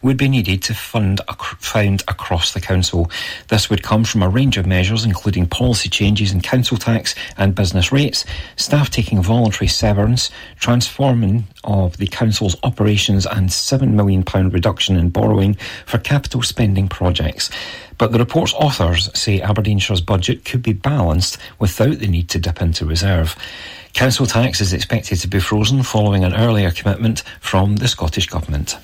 would 0.00 0.16
be 0.16 0.28
needed 0.28 0.62
to 0.62 0.74
fund 0.74 1.20
found 1.58 2.02
across 2.06 2.52
the 2.52 2.60
council. 2.60 3.10
This 3.48 3.68
would 3.68 3.82
come 3.82 4.04
from 4.04 4.22
a 4.22 4.28
range 4.28 4.56
of 4.56 4.64
measures, 4.64 5.04
including 5.04 5.48
policy 5.48 5.88
changes 5.88 6.30
in 6.30 6.40
council 6.40 6.76
tax 6.76 7.16
and 7.36 7.52
business 7.52 7.90
rates, 7.90 8.24
staff 8.54 8.88
taking 8.88 9.20
voluntary 9.20 9.68
severance, 9.68 10.30
transforming 10.60 11.48
of 11.64 11.96
the 11.96 12.06
council's 12.06 12.56
operations, 12.62 13.26
and 13.26 13.48
£7 13.48 13.90
million 13.90 14.22
reduction 14.50 14.96
in 14.96 15.08
borrowing 15.08 15.54
for 15.84 15.98
capital 15.98 16.42
spending 16.42 16.88
projects. 16.88 17.50
But 18.02 18.10
the 18.10 18.18
report's 18.18 18.52
authors 18.54 19.16
say 19.16 19.38
Aberdeenshire's 19.38 20.00
budget 20.00 20.44
could 20.44 20.60
be 20.60 20.72
balanced 20.72 21.38
without 21.60 22.00
the 22.00 22.08
need 22.08 22.28
to 22.30 22.40
dip 22.40 22.60
into 22.60 22.84
reserve. 22.84 23.36
Council 23.92 24.26
tax 24.26 24.60
is 24.60 24.72
expected 24.72 25.20
to 25.20 25.28
be 25.28 25.38
frozen 25.38 25.84
following 25.84 26.24
an 26.24 26.34
earlier 26.34 26.72
commitment 26.72 27.22
from 27.40 27.76
the 27.76 27.86
Scottish 27.86 28.26
Government. 28.26 28.76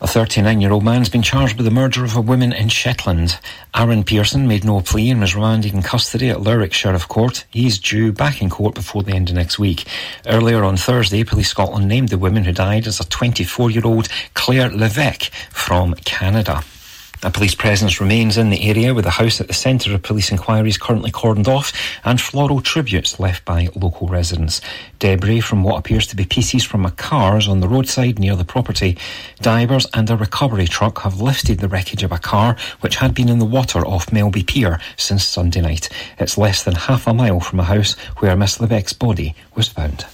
A 0.00 0.06
39 0.06 0.60
year 0.60 0.70
old 0.70 0.84
man 0.84 1.00
has 1.00 1.08
been 1.08 1.20
charged 1.20 1.56
with 1.56 1.64
the 1.64 1.72
murder 1.72 2.04
of 2.04 2.14
a 2.14 2.20
woman 2.20 2.52
in 2.52 2.68
Shetland. 2.68 3.40
Aaron 3.74 4.04
Pearson 4.04 4.46
made 4.46 4.64
no 4.64 4.80
plea 4.82 5.10
and 5.10 5.20
was 5.20 5.34
remanded 5.34 5.74
in 5.74 5.82
custody 5.82 6.30
at 6.30 6.40
Lerwick 6.40 6.72
Sheriff 6.72 7.08
Court. 7.08 7.44
He 7.50 7.66
is 7.66 7.80
due 7.80 8.12
back 8.12 8.40
in 8.40 8.50
court 8.50 8.76
before 8.76 9.02
the 9.02 9.14
end 9.14 9.30
of 9.30 9.34
next 9.34 9.58
week. 9.58 9.84
Earlier 10.26 10.62
on 10.62 10.76
Thursday, 10.76 11.24
Police 11.24 11.48
Scotland 11.48 11.88
named 11.88 12.10
the 12.10 12.18
woman 12.18 12.44
who 12.44 12.52
died 12.52 12.86
as 12.86 13.00
a 13.00 13.08
24 13.08 13.72
year 13.72 13.84
old 13.84 14.08
Claire 14.34 14.70
Leveque 14.70 15.30
from 15.50 15.94
Canada. 16.04 16.62
A 17.24 17.30
police 17.30 17.54
presence 17.54 18.02
remains 18.02 18.36
in 18.36 18.50
the 18.50 18.68
area 18.68 18.92
with 18.92 19.06
the 19.06 19.10
house 19.12 19.40
at 19.40 19.48
the 19.48 19.54
centre 19.54 19.94
of 19.94 20.02
police 20.02 20.30
inquiries 20.30 20.76
currently 20.76 21.10
cordoned 21.10 21.48
off 21.48 21.72
and 22.04 22.20
floral 22.20 22.60
tributes 22.60 23.18
left 23.18 23.46
by 23.46 23.70
local 23.74 24.08
residents. 24.08 24.60
Debris 24.98 25.40
from 25.40 25.64
what 25.64 25.78
appears 25.78 26.06
to 26.08 26.16
be 26.16 26.26
pieces 26.26 26.64
from 26.64 26.84
a 26.84 26.90
car 26.90 27.38
is 27.38 27.48
on 27.48 27.60
the 27.60 27.68
roadside 27.68 28.18
near 28.18 28.36
the 28.36 28.44
property. 28.44 28.98
Divers 29.40 29.86
and 29.94 30.10
a 30.10 30.18
recovery 30.18 30.66
truck 30.66 31.00
have 31.00 31.22
lifted 31.22 31.60
the 31.60 31.68
wreckage 31.68 32.02
of 32.02 32.12
a 32.12 32.18
car 32.18 32.58
which 32.82 32.96
had 32.96 33.14
been 33.14 33.30
in 33.30 33.38
the 33.38 33.46
water 33.46 33.86
off 33.86 34.10
Melby 34.10 34.46
Pier 34.46 34.78
since 34.98 35.24
Sunday 35.24 35.62
night. 35.62 35.88
It's 36.18 36.36
less 36.36 36.62
than 36.62 36.74
half 36.74 37.06
a 37.06 37.14
mile 37.14 37.40
from 37.40 37.58
a 37.58 37.64
house 37.64 37.94
where 38.18 38.36
Miss 38.36 38.60
Leveque's 38.60 38.92
body 38.92 39.34
was 39.54 39.68
found. 39.68 40.04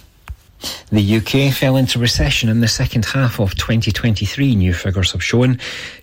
The 0.93 1.17
UK 1.17 1.55
fell 1.55 1.77
into 1.77 1.99
recession 1.99 2.49
in 2.49 2.61
the 2.61 2.69
second 2.69 3.05
half 3.05 3.39
of 3.39 3.55
2023, 3.55 4.57
new 4.57 4.75
figures 4.75 5.13
have 5.13 5.23
shown. 5.23 5.57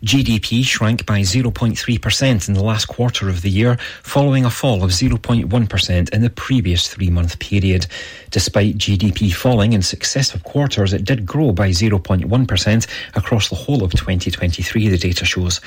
GDP 0.03 0.63
shrank 0.63 1.05
by 1.05 1.21
0.3% 1.21 2.47
in 2.47 2.53
the 2.53 2.63
last 2.63 2.85
quarter 2.85 3.27
of 3.27 3.41
the 3.41 3.49
year, 3.49 3.77
following 4.01 4.45
a 4.45 4.49
fall 4.49 4.83
of 4.83 4.91
0.1% 4.91 6.09
in 6.13 6.21
the 6.21 6.29
previous 6.29 6.87
three 6.87 7.09
month 7.09 7.37
period. 7.39 7.85
Despite 8.31 8.77
GDP 8.77 9.33
falling 9.33 9.73
in 9.73 9.81
successive 9.81 10.43
quarters, 10.43 10.93
it 10.93 11.03
did 11.03 11.25
grow 11.25 11.51
by 11.51 11.69
0.1% 11.69 12.87
across 13.15 13.49
the 13.49 13.55
whole 13.55 13.83
of 13.83 13.91
2023, 13.91 14.87
the 14.87 14.97
data 14.97 15.25
shows. 15.25 15.61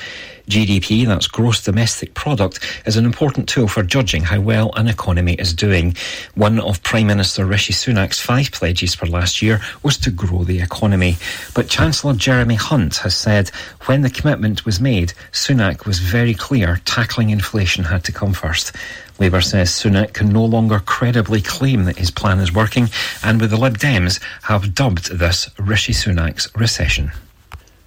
GDP, 0.51 1.07
that's 1.07 1.27
gross 1.27 1.63
domestic 1.63 2.13
product, 2.13 2.59
is 2.85 2.97
an 2.97 3.05
important 3.05 3.47
tool 3.47 3.69
for 3.69 3.83
judging 3.83 4.21
how 4.21 4.41
well 4.41 4.73
an 4.75 4.89
economy 4.89 5.35
is 5.35 5.53
doing. 5.53 5.95
One 6.35 6.59
of 6.59 6.83
Prime 6.83 7.07
Minister 7.07 7.45
Rishi 7.45 7.71
Sunak's 7.71 8.19
five 8.19 8.51
pledges 8.51 8.93
for 8.93 9.05
last 9.05 9.41
year 9.41 9.61
was 9.81 9.95
to 9.99 10.11
grow 10.11 10.43
the 10.43 10.59
economy. 10.59 11.15
But 11.55 11.69
Chancellor 11.69 12.15
Jeremy 12.15 12.55
Hunt 12.55 12.97
has 12.97 13.15
said 13.15 13.49
when 13.85 14.01
the 14.01 14.09
commitment 14.09 14.65
was 14.65 14.81
made, 14.81 15.13
Sunak 15.31 15.85
was 15.85 15.99
very 15.99 16.33
clear 16.33 16.81
tackling 16.83 17.29
inflation 17.29 17.85
had 17.85 18.03
to 18.03 18.11
come 18.11 18.33
first. 18.33 18.75
Labour 19.19 19.39
says 19.39 19.69
Sunak 19.69 20.11
can 20.11 20.33
no 20.33 20.43
longer 20.43 20.79
credibly 20.79 21.39
claim 21.39 21.85
that 21.85 21.97
his 21.97 22.11
plan 22.11 22.39
is 22.39 22.53
working, 22.53 22.89
and 23.23 23.39
with 23.39 23.51
the 23.51 23.57
Lib 23.57 23.77
Dems 23.77 24.21
have 24.41 24.75
dubbed 24.75 25.17
this 25.17 25.49
Rishi 25.57 25.93
Sunak's 25.93 26.53
recession. 26.57 27.13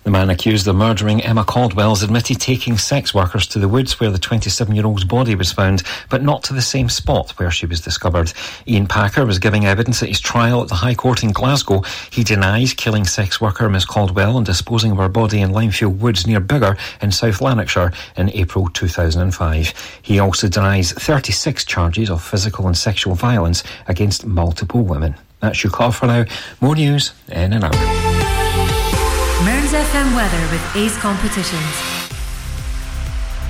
The 0.05 0.11
man 0.11 0.29
accused 0.29 0.69
of 0.69 0.77
murdering 0.77 1.23
Emma 1.23 1.45
Caldwell 1.45 1.89
has 1.95 2.03
admitted 2.03 2.39
taking 2.39 2.77
sex 2.77 3.15
workers 3.15 3.47
to 3.49 3.59
the 3.59 3.69
woods 3.69 3.99
where 3.99 4.11
the 4.11 4.19
27 4.19 4.75
year 4.77 4.85
old's 4.85 5.05
body 5.05 5.35
was 5.35 5.51
found, 5.51 5.83
but 6.11 6.23
not 6.23 6.43
to 6.45 6.53
the 6.53 6.61
same 6.61 6.91
spot 6.91 7.31
where 7.39 7.51
she 7.51 7.65
was 7.65 7.81
discovered. 7.81 8.31
Iain 8.69 8.87
Packer 8.87 9.25
was 9.25 9.39
giving 9.39 9.65
evidence 9.65 10.03
at 10.03 10.11
his 10.11 10.21
trial 10.21 10.61
at 10.61 10.69
the 10.69 10.75
High 10.75 10.95
Court 10.95 11.23
in 11.23 11.33
Glasgow. 11.33 11.81
He 12.11 12.23
denies 12.23 12.75
killing 12.75 13.07
sex 13.07 13.41
worker 13.41 13.71
Miss 13.71 13.87
Caldwell 13.87 14.37
and 14.37 14.45
disposing 14.45 14.93
of 14.93 14.99
her 14.99 15.09
body 15.09 15.41
in 15.41 15.53
Limefield 15.53 15.99
Woods 15.99 16.27
near 16.27 16.41
Biggar 16.41 16.79
in 17.01 17.11
South 17.11 17.41
Lanarkshire 17.41 17.93
in 18.19 18.29
April 18.35 18.69
2005. 18.69 20.01
He 20.03 20.19
also 20.19 20.49
denies 20.49 20.93
36 20.93 21.65
charges 21.65 22.11
of 22.11 22.23
physical 22.23 22.67
and 22.67 22.77
sexual 22.77 23.15
violence 23.15 23.65
against 23.89 24.27
multiple 24.27 24.83
women. 24.83 25.15
That's 25.41 25.65
your 25.65 25.71
call 25.71 25.93
for 25.93 26.07
now. 26.07 26.27
More 26.61 26.77
news 26.77 27.15
in 27.29 27.55
an 27.55 27.65
hour. 27.65 28.44
Mearns 29.45 29.73
FM 29.73 30.15
weather 30.15 30.41
with 30.51 30.63
Ace 30.75 30.97
Competitions. 30.97 31.94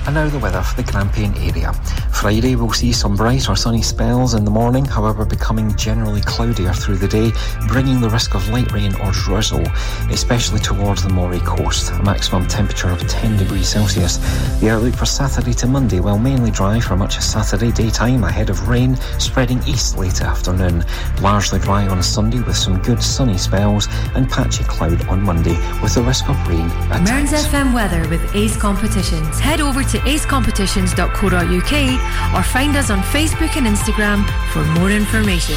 And 0.05 0.15
now 0.15 0.29
the 0.29 0.39
weather 0.39 0.61
for 0.61 0.81
the 0.81 0.91
Grampian 0.91 1.35
area. 1.37 1.73
Friday 2.13 2.55
we'll 2.55 2.71
see 2.71 2.91
some 2.91 3.15
bright 3.15 3.49
or 3.49 3.55
sunny 3.55 3.81
spells 3.81 4.33
in 4.33 4.45
the 4.45 4.51
morning, 4.51 4.85
however 4.85 5.25
becoming 5.25 5.75
generally 5.75 6.21
cloudier 6.21 6.73
through 6.73 6.97
the 6.97 7.07
day, 7.07 7.31
bringing 7.67 7.99
the 7.99 8.09
risk 8.09 8.35
of 8.35 8.47
light 8.49 8.71
rain 8.71 8.93
or 9.01 9.11
drizzle, 9.11 9.65
especially 10.09 10.59
towards 10.59 11.03
the 11.03 11.09
Moray 11.09 11.39
coast. 11.39 11.91
A 11.91 12.03
maximum 12.03 12.47
temperature 12.47 12.89
of 12.89 13.05
10 13.07 13.37
degrees 13.37 13.69
Celsius. 13.69 14.17
The 14.59 14.69
outlook 14.69 14.95
for 14.95 15.05
Saturday 15.05 15.53
to 15.53 15.67
Monday 15.67 15.99
will 15.99 16.19
mainly 16.19 16.51
dry 16.51 16.79
for 16.79 16.95
much 16.95 17.17
of 17.17 17.23
Saturday 17.23 17.71
daytime 17.71 18.23
ahead 18.23 18.49
of 18.49 18.67
rain 18.67 18.95
spreading 19.19 19.61
east 19.67 19.97
late 19.97 20.21
afternoon. 20.21 20.85
Largely 21.21 21.59
dry 21.59 21.87
on 21.87 22.01
Sunday 22.01 22.41
with 22.41 22.57
some 22.57 22.81
good 22.81 23.01
sunny 23.01 23.37
spells 23.37 23.87
and 24.15 24.29
patchy 24.29 24.63
cloud 24.63 25.07
on 25.07 25.21
Monday 25.21 25.57
with 25.81 25.95
the 25.95 26.03
risk 26.03 26.29
of 26.29 26.47
rain 26.47 26.69
at 26.91 27.05
times. 27.05 27.31
FM 27.31 27.73
weather 27.73 28.07
with 28.09 28.35
Ace 28.35 28.55
Competitions. 28.55 29.39
Head 29.39 29.61
over 29.61 29.83
to 29.83 29.94
acecompetitions.co.uk 29.99 32.35
or 32.35 32.43
find 32.43 32.75
us 32.75 32.89
on 32.89 32.99
Facebook 33.01 33.55
and 33.57 33.67
Instagram 33.67 34.25
for 34.51 34.63
more 34.79 34.91
information. 34.91 35.55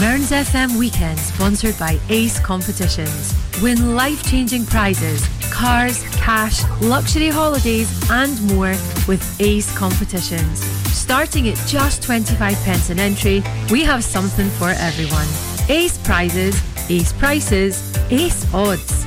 Mearns 0.00 0.30
FM 0.30 0.78
Weekend, 0.78 1.18
sponsored 1.18 1.78
by 1.78 1.98
Ace 2.08 2.40
Competitions. 2.40 3.34
Win 3.62 3.94
life 3.94 4.24
changing 4.24 4.64
prizes, 4.66 5.26
cars, 5.52 6.02
cash, 6.16 6.62
luxury 6.80 7.28
holidays, 7.28 7.88
and 8.10 8.40
more 8.54 8.74
with 9.06 9.22
Ace 9.40 9.70
Competitions. 9.76 10.60
Starting 10.92 11.48
at 11.48 11.56
just 11.66 12.02
25 12.02 12.56
pence 12.64 12.90
an 12.90 12.98
entry, 12.98 13.42
we 13.70 13.82
have 13.82 14.02
something 14.02 14.48
for 14.50 14.70
everyone. 14.70 15.26
Ace 15.68 15.98
prizes, 15.98 16.60
ace 16.90 17.12
prices, 17.12 17.94
ace 18.10 18.52
odds. 18.54 19.06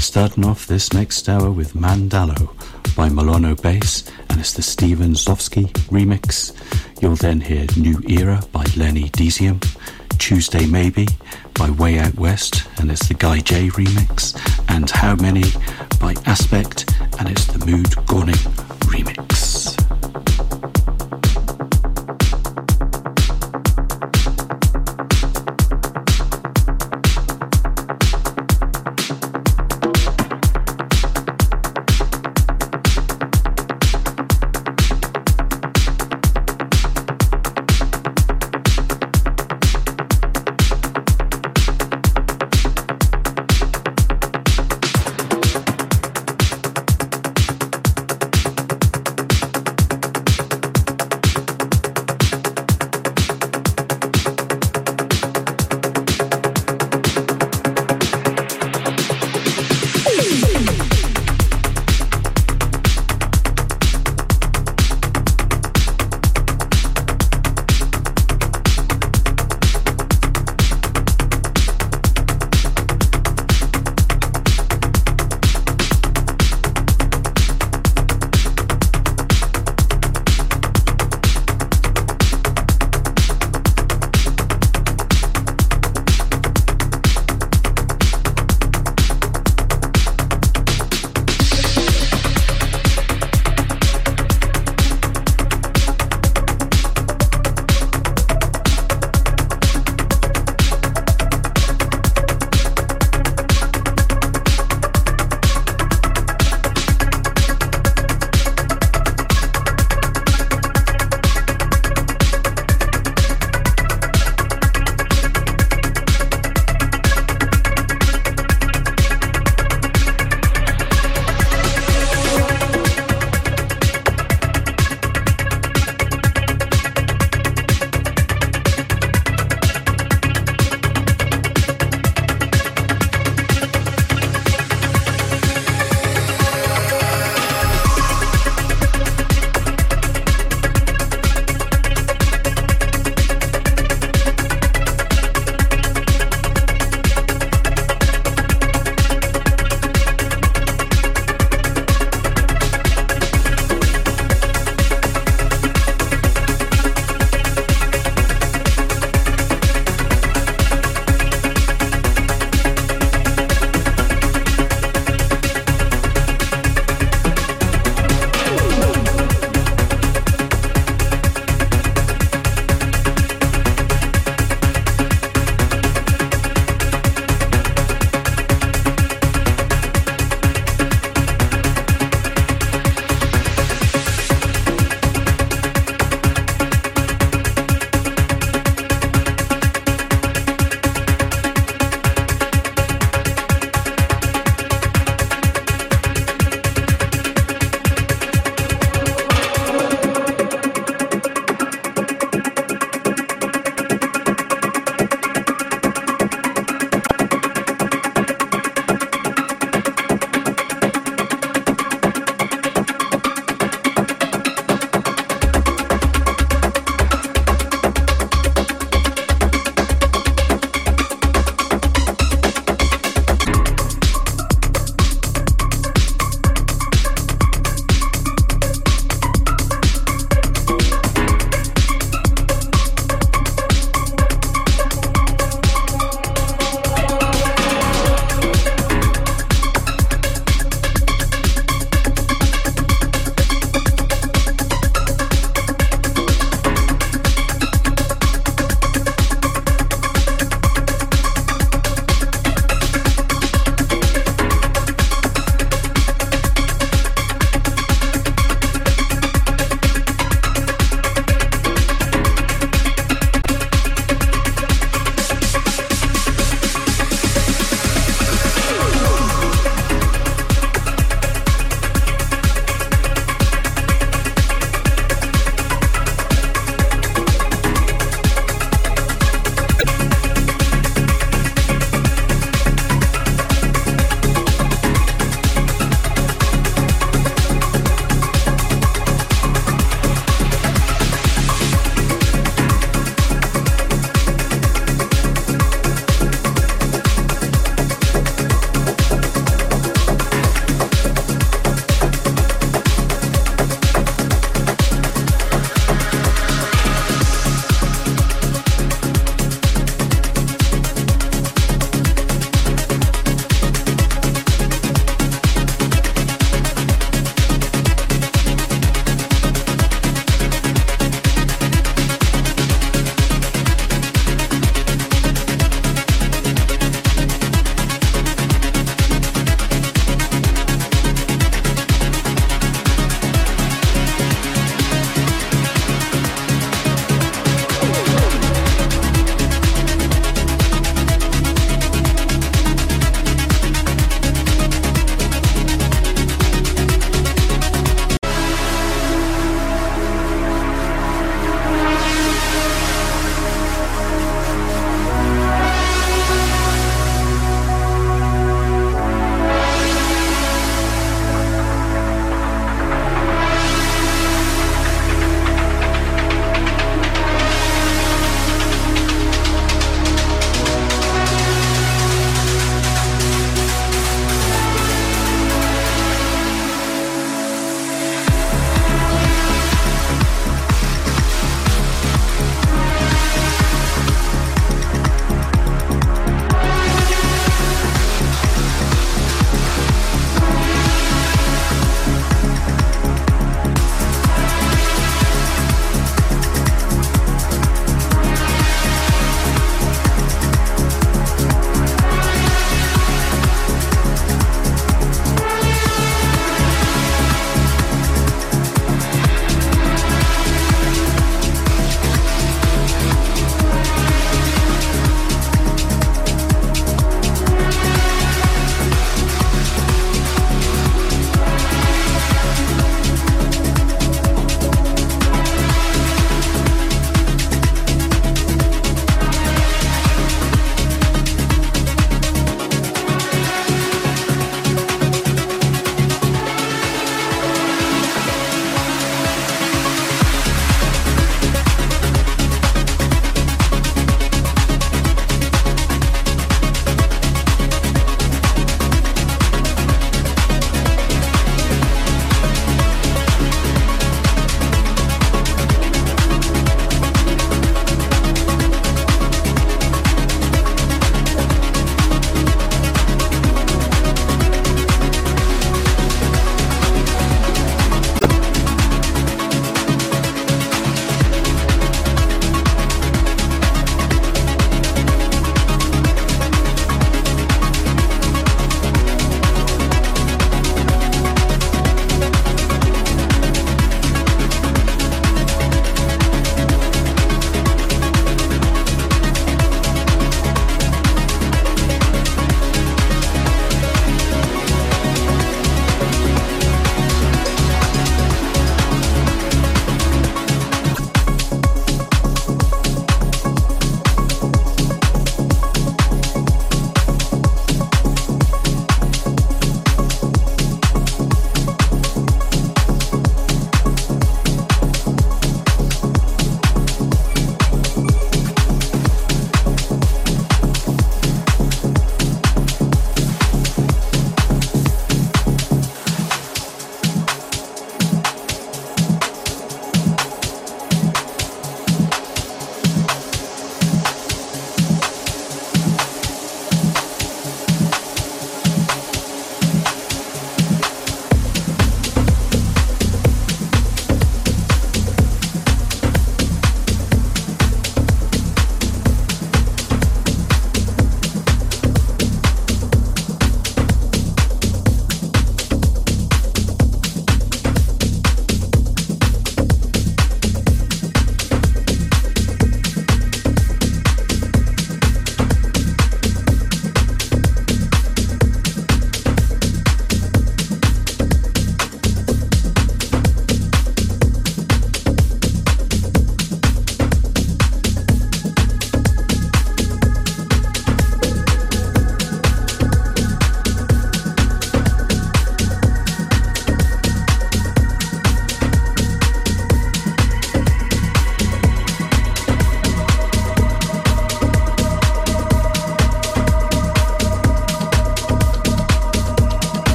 Starting 0.00 0.46
off 0.46 0.66
this 0.66 0.92
next 0.94 1.28
hour 1.28 1.50
with 1.50 1.74
Mandalo 1.74 2.48
by 2.96 3.08
Milano 3.08 3.54
Bass, 3.54 4.10
and 4.30 4.40
it's 4.40 4.54
the 4.54 4.62
Steven 4.62 5.12
Zofsky 5.12 5.66
remix. 5.90 6.52
You'll 7.02 7.16
then 7.16 7.40
hear 7.40 7.66
New 7.76 8.00
Era 8.08 8.42
by 8.50 8.64
Lenny 8.76 9.10
Desium, 9.10 9.62
Tuesday 10.18 10.66
Maybe 10.66 11.06
by 11.54 11.70
Way 11.70 11.98
Out 11.98 12.14
West, 12.14 12.66
and 12.78 12.90
it's 12.90 13.06
the 13.06 13.14
Guy 13.14 13.40
J 13.40 13.68
remix, 13.68 14.34
and 14.68 14.88
How 14.88 15.14
Many 15.16 15.44
by 16.00 16.14
Aspect, 16.24 16.90
and 17.20 17.28
it's 17.28 17.46
the 17.46 17.64
Mood 17.66 17.94
Gorning 18.06 18.34
remix. 18.88 19.87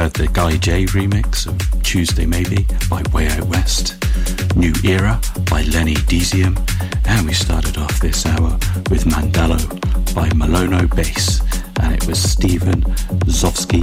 Heard 0.00 0.12
the 0.14 0.28
Guy 0.28 0.56
J 0.56 0.86
remix 0.86 1.46
of 1.46 1.82
Tuesday 1.82 2.24
Maybe 2.24 2.64
by 2.88 3.02
Way 3.12 3.28
Out 3.28 3.44
West, 3.48 4.02
New 4.56 4.72
Era 4.82 5.20
by 5.50 5.60
Lenny 5.64 5.92
Dezium, 5.92 6.56
and 7.06 7.26
we 7.26 7.34
started 7.34 7.76
off 7.76 8.00
this 8.00 8.24
hour 8.24 8.52
with 8.88 9.04
Mandalo 9.04 9.60
by 10.14 10.30
Malono 10.30 10.88
Bass, 10.96 11.42
and 11.82 11.92
it 11.92 12.06
was 12.06 12.18
Stephen 12.18 12.82
Zovsky 13.26 13.82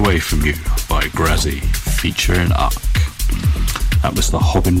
Away 0.00 0.18
From 0.18 0.40
You 0.46 0.54
by 0.88 1.02
Grazzy, 1.08 1.60
featuring 1.60 2.50
Ark. 2.52 2.72
That 4.00 4.14
was 4.16 4.30
the 4.30 4.38
Hobin 4.38 4.78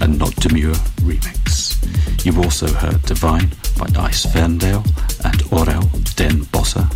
and 0.00 0.18
Not 0.18 0.34
Demure 0.36 0.72
remix. 1.02 2.24
You've 2.24 2.38
also 2.38 2.68
heard 2.68 3.02
Divine 3.02 3.50
by 3.78 3.86
Ice 4.00 4.24
Ferndale 4.24 4.82
and 5.22 5.42
Orel 5.52 5.82
Den 6.16 6.46
Bossa. 6.46 6.88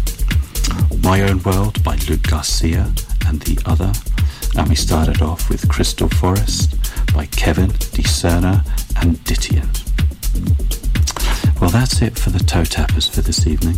My 1.05 1.21
Own 1.23 1.43
World 1.43 1.83
by 1.85 1.97
Luke 2.09 2.23
Garcia 2.23 2.91
and 3.27 3.43
The 3.43 3.61
Other. 3.67 3.93
And 4.57 4.67
we 4.69 4.75
started 4.75 5.21
off 5.21 5.51
with 5.51 5.69
Crystal 5.69 6.09
Forest 6.09 6.75
by 7.13 7.27
Kevin, 7.27 7.69
Di 7.69 8.03
Serna 8.03 8.65
and 9.03 9.17
Ditian. 9.25 9.69
Well, 11.61 11.71
that's 11.71 12.01
it 12.01 12.19
for 12.19 12.31
the 12.31 12.39
toe 12.39 12.65
tappers 12.65 13.09
for 13.09 13.21
this 13.21 13.47
evening. 13.47 13.77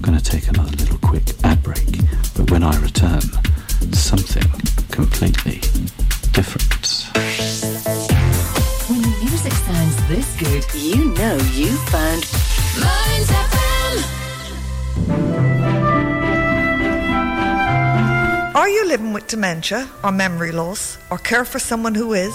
I'm 0.00 0.06
going 0.12 0.18
to 0.18 0.24
take 0.24 0.48
another 0.48 0.70
little 0.76 0.96
quick 0.96 1.24
ad 1.44 1.62
break, 1.62 1.86
but 2.34 2.50
when 2.50 2.62
I 2.62 2.74
return, 2.80 3.20
something 3.92 4.42
completely 4.90 5.60
different. 6.32 7.10
When 8.88 9.02
the 9.02 9.14
music 9.20 9.52
sounds 9.52 10.08
this 10.08 10.36
good, 10.40 10.64
you 10.74 11.12
know 11.12 11.36
you 11.52 11.76
found 11.92 12.24
Mearns 12.80 13.30
FM. 13.44 13.96
Are 18.54 18.70
you 18.70 18.86
living 18.88 19.12
with 19.12 19.26
dementia 19.26 19.86
or 20.02 20.12
memory 20.12 20.52
loss 20.52 20.96
or 21.10 21.18
care 21.18 21.44
for 21.44 21.58
someone 21.58 21.94
who 21.94 22.14
is? 22.14 22.32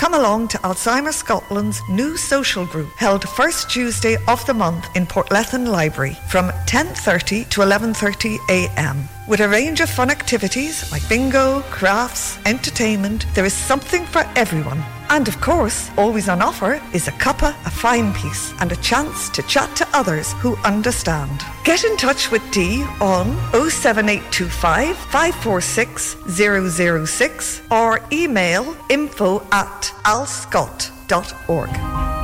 Come 0.00 0.14
along 0.14 0.48
to 0.48 0.58
Alzheimer's 0.64 1.16
Scotland's 1.16 1.82
new 1.90 2.16
social 2.16 2.64
group 2.64 2.88
held 2.96 3.28
first 3.28 3.68
Tuesday 3.68 4.16
of 4.28 4.42
the 4.46 4.54
month 4.54 4.88
in 4.96 5.04
Portlethen 5.04 5.68
Library 5.68 6.16
from 6.30 6.46
10:30 6.64 7.50
to 7.50 7.60
11:30 7.60 8.38
a.m. 8.48 9.06
With 9.28 9.40
a 9.40 9.48
range 9.50 9.82
of 9.82 9.90
fun 9.90 10.10
activities 10.10 10.90
like 10.90 11.06
bingo, 11.10 11.60
crafts, 11.70 12.38
entertainment, 12.46 13.26
there 13.34 13.44
is 13.44 13.52
something 13.52 14.06
for 14.06 14.24
everyone. 14.36 14.82
And 15.10 15.26
of 15.26 15.40
course, 15.40 15.90
always 15.98 16.28
on 16.28 16.40
offer 16.40 16.80
is 16.94 17.08
a 17.08 17.12
cuppa, 17.12 17.50
a 17.66 17.70
fine 17.70 18.14
piece, 18.14 18.54
and 18.60 18.70
a 18.70 18.76
chance 18.76 19.28
to 19.30 19.42
chat 19.42 19.74
to 19.76 19.88
others 19.92 20.32
who 20.34 20.54
understand. 20.58 21.44
Get 21.64 21.82
in 21.82 21.96
touch 21.96 22.30
with 22.30 22.48
Dee 22.52 22.84
on 23.00 23.36
07825 23.52 24.96
546 24.96 26.16
006 26.28 27.62
or 27.72 28.00
email 28.12 28.76
info 28.88 29.40
at 29.50 29.92
alzscot.org. 30.04 32.19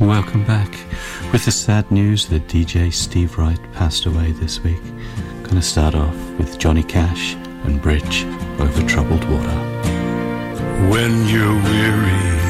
Welcome 0.00 0.44
back. 0.44 0.76
With 1.30 1.44
the 1.44 1.52
sad 1.52 1.88
news 1.92 2.26
that 2.26 2.48
DJ 2.48 2.92
Steve 2.92 3.38
Wright 3.38 3.60
passed 3.74 4.06
away 4.06 4.32
this 4.32 4.58
week, 4.64 4.82
gonna 5.44 5.62
start 5.62 5.94
off 5.94 6.16
with 6.38 6.58
Johnny 6.58 6.82
Cash 6.82 7.36
and 7.64 7.80
Bridge 7.80 8.24
over 8.58 8.82
Troubled 8.86 9.24
Water. 9.24 9.58
When 10.88 11.26
you're 11.28 11.62
weary 11.70 12.40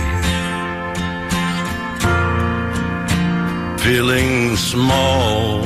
feeling 3.81 4.57
small 4.57 5.63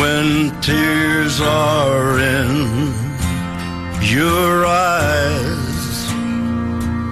when 0.00 0.50
tears 0.62 1.38
are 1.40 2.18
in 2.18 2.92
your 4.00 4.64
eyes 4.64 6.08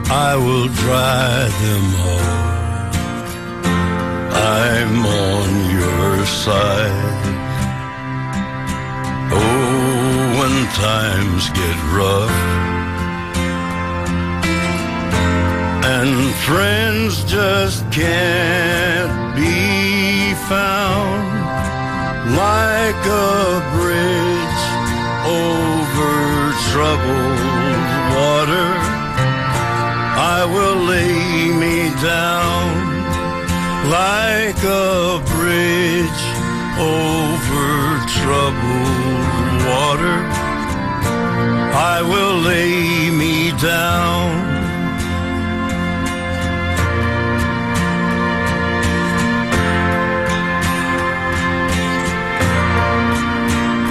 I 0.08 0.34
will 0.36 0.68
dry 0.68 1.48
them 1.64 1.86
all 2.06 2.46
I'm 4.32 5.04
on 5.04 5.70
your 5.78 6.26
side 6.26 7.15
Oh 9.32 10.38
when 10.38 10.66
times 10.74 11.48
get 11.50 11.76
rough 11.96 12.66
and 15.94 16.34
friends 16.46 17.24
just 17.24 17.80
can't 17.92 19.36
be 19.36 20.34
found 20.50 21.26
like 22.36 23.02
a 23.06 23.62
bridge 23.76 24.62
over 25.24 26.14
troubled 26.70 27.86
water 28.18 28.68
I 30.34 30.40
will 30.54 30.80
lay 30.92 31.50
me 31.62 31.76
down 32.02 32.70
like 33.90 34.60
a 34.64 35.22
bridge 35.32 36.22
over 36.78 37.66
troubled 38.20 39.05
water. 39.72 40.16
I 41.92 42.02
will 42.02 42.38
lay 42.38 43.10
me 43.10 43.50
down. 43.58 44.46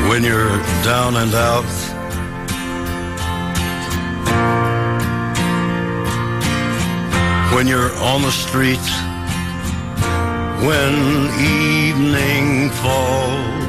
When 0.10 0.23
you're 0.23 0.57
down 0.84 1.18
and 1.18 1.34
out 1.34 1.85
when 7.56 7.68
you're 7.68 7.95
on 7.99 8.22
the 8.22 8.31
street 8.31 8.85
when 10.68 10.93
evening 11.39 12.69
falls 12.69 13.65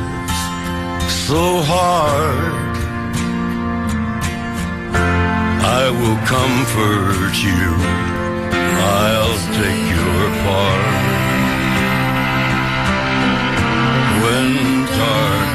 so 1.26 1.60
hard. 1.60 2.76
I 5.80 5.90
will 5.98 6.18
comfort 6.34 7.34
you. 7.48 7.66
I'll 9.02 9.40
take 9.58 9.84
your 9.96 10.22
part. 10.46 10.86
When 14.22 14.50
darkness 14.98 15.45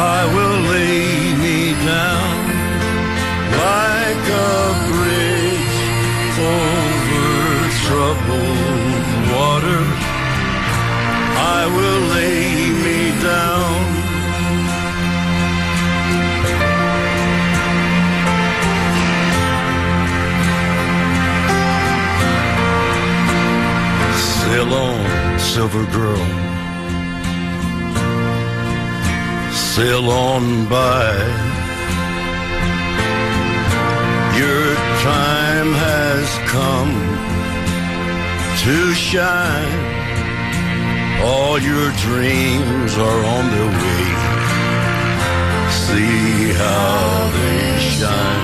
I 0.00 0.24
will 0.32 0.60
lay 0.70 1.34
me 1.34 1.72
down 1.84 2.38
like 3.66 4.26
a 4.30 4.62
bridge 4.86 5.78
over 6.54 7.28
troubled 7.82 9.06
water. 9.34 9.82
I 11.56 11.62
will 11.76 12.02
lay 12.14 12.70
me 12.84 13.00
down. 13.26 13.78
Sail 24.14 24.72
on, 24.74 25.38
silver 25.40 25.84
girl 25.86 26.47
Sail 29.78 30.10
on 30.10 30.68
by 30.68 31.14
Your 34.36 34.74
time 35.06 35.70
has 35.86 36.26
come 36.50 36.92
to 38.64 38.92
shine 38.94 39.78
All 41.22 41.60
your 41.60 41.92
dreams 42.06 42.98
are 42.98 43.22
on 43.36 43.44
their 43.54 43.70
way. 43.82 44.06
See 45.70 46.52
how 46.54 47.30
they 47.36 47.78
shine. 47.78 48.37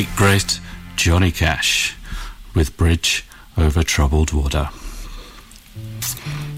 Late 0.00 0.16
great 0.16 0.60
Johnny 0.96 1.30
Cash 1.30 1.94
with 2.54 2.74
Bridge 2.78 3.26
Over 3.58 3.82
Troubled 3.82 4.32
Water. 4.32 4.70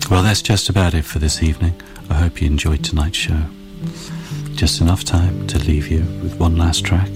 Well, 0.08 0.22
that's 0.22 0.42
just 0.42 0.68
about 0.68 0.94
it 0.94 1.04
for 1.04 1.18
this 1.18 1.42
evening. 1.42 1.74
I 2.08 2.14
hope 2.14 2.40
you 2.40 2.46
enjoyed 2.46 2.84
tonight's 2.84 3.16
show. 3.16 3.40
Just 4.54 4.80
enough 4.80 5.02
time 5.02 5.48
to 5.48 5.58
leave 5.58 5.88
you 5.88 6.02
with 6.22 6.38
one 6.38 6.56
last 6.56 6.84
track. 6.84 7.10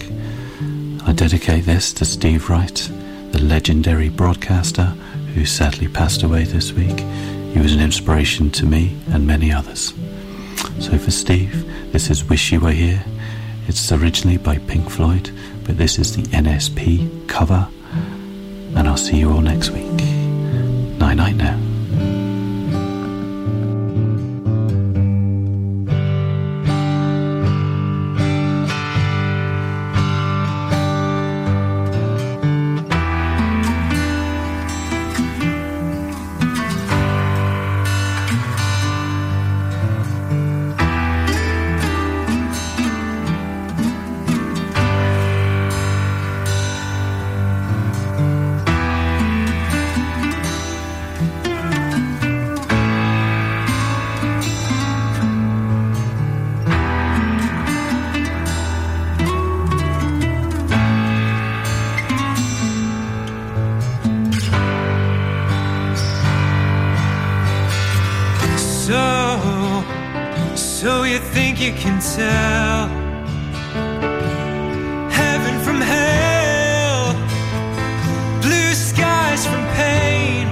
I 1.06 1.12
dedicate 1.12 1.64
this 1.64 1.92
to 1.92 2.04
Steve 2.04 2.50
Wright, 2.50 2.90
the 3.30 3.40
legendary 3.40 4.08
broadcaster 4.08 4.86
who 5.32 5.44
sadly 5.44 5.86
passed 5.86 6.24
away 6.24 6.42
this 6.42 6.72
week. 6.72 6.98
He 7.52 7.60
was 7.60 7.72
an 7.72 7.80
inspiration 7.80 8.50
to 8.50 8.66
me 8.66 8.96
and 9.12 9.28
many 9.28 9.52
others. 9.52 9.94
So 10.80 10.98
for 10.98 11.12
Steve, 11.12 11.92
this 11.92 12.10
is 12.10 12.24
Wish 12.24 12.50
You 12.50 12.58
Were 12.58 12.72
Here. 12.72 13.04
It's 13.68 13.92
originally 13.92 14.38
by 14.38 14.58
Pink 14.58 14.90
Floyd, 14.90 15.30
but 15.66 15.76
this 15.76 15.98
is 15.98 16.14
the 16.14 16.22
NSP 16.22 17.28
cover. 17.28 17.68
And 18.76 18.88
I'll 18.88 18.96
see 18.96 19.18
you 19.18 19.32
all 19.32 19.40
next 19.40 19.70
week. 19.70 19.90
Night 20.98 21.14
night 21.14 21.36
now. 21.36 21.65
Think 71.56 71.74
you 71.74 71.80
can 71.82 72.00
tell 72.00 72.88
heaven 75.10 75.58
from 75.64 75.80
hell, 75.80 77.14
blue 78.42 78.74
skies 78.74 79.46
from 79.46 79.64
pain? 79.74 80.46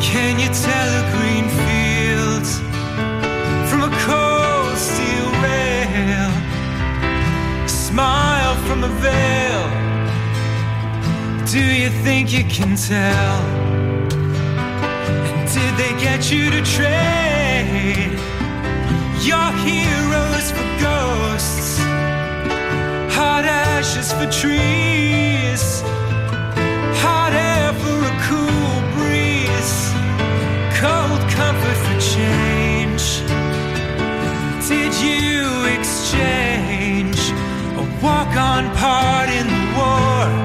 Can 0.00 0.38
you 0.38 0.48
tell 0.48 0.88
a 1.00 1.04
green 1.14 1.48
field 1.60 2.46
from 3.68 3.82
a 3.82 3.92
cold 4.04 4.76
steel 4.76 5.28
rail? 5.46 6.30
Smile 7.66 8.54
from 8.66 8.84
a 8.84 8.92
veil. 9.00 9.64
Do 11.46 11.60
you 11.60 11.90
think 12.04 12.32
you 12.32 12.44
can 12.44 12.76
tell? 12.76 13.38
Did 15.54 15.76
they 15.76 15.92
get 16.02 16.30
you 16.30 16.50
to 16.50 16.62
trade 16.62 18.41
your 19.24 19.52
heroes 19.52 20.50
for 20.50 20.66
ghosts? 20.80 21.78
Hot 23.14 23.44
ashes 23.44 24.12
for 24.12 24.26
trees, 24.30 25.82
hot 27.04 27.32
air 27.32 27.72
for 27.82 27.98
a 28.12 28.14
cool 28.26 28.74
breeze, 28.96 29.92
cold 30.80 31.22
comfort 31.30 31.78
for 31.84 31.98
change. 32.00 33.22
Did 34.68 34.92
you 35.06 35.66
exchange 35.78 37.20
a 37.78 37.84
walk 38.02 38.34
on 38.36 38.74
part 38.76 39.28
in 39.28 39.46
the 39.46 39.64
war 39.76 40.41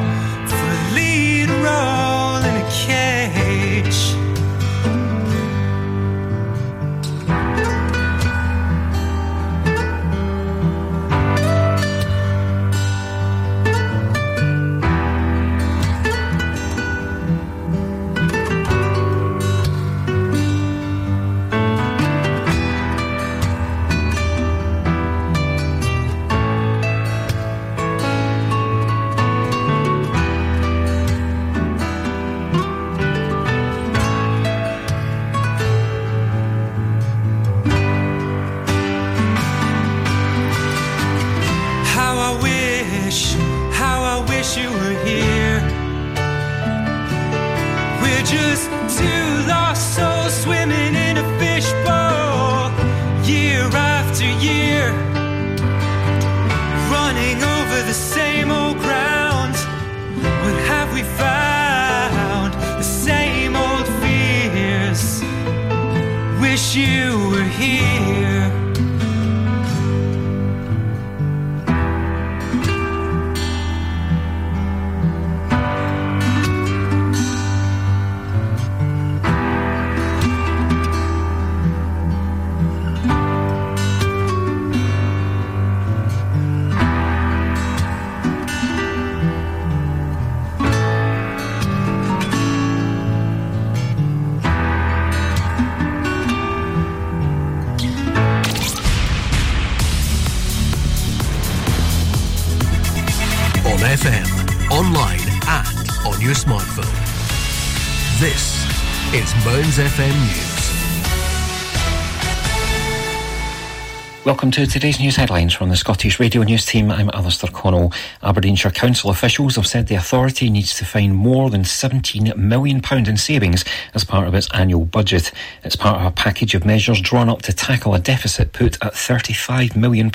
Welcome 114.37 114.51
to 114.51 114.67
today's 114.67 114.99
news 114.99 115.15
headlines 115.15 115.55
from 115.55 115.69
the 115.69 115.75
Scottish 115.75 116.19
Radio 116.19 116.43
News 116.43 116.63
team. 116.63 116.91
I'm 116.91 117.09
Alistair 117.11 117.49
Connell. 117.49 117.91
Aberdeenshire 118.21 118.69
Council 118.69 119.09
officials 119.09 119.55
have 119.55 119.65
said 119.65 119.87
the 119.87 119.95
authority 119.95 120.51
needs 120.51 120.77
to 120.77 120.85
find 120.85 121.15
more 121.15 121.49
than 121.49 121.63
£17 121.63 122.37
million 122.37 122.79
in 123.07 123.17
savings 123.17 123.65
as 123.95 124.03
part 124.03 124.27
of 124.27 124.35
its 124.35 124.47
annual 124.53 124.85
budget. 124.85 125.31
It's 125.63 125.75
part 125.75 125.99
of 125.99 126.05
a 126.05 126.11
package 126.11 126.53
of 126.53 126.65
measures 126.65 127.01
drawn 127.01 127.29
up 127.29 127.41
to 127.41 127.51
tackle 127.51 127.95
a 127.95 127.99
deficit 127.99 128.53
put 128.53 128.75
at 128.85 128.93
£35 128.93 129.75
million. 129.75 130.11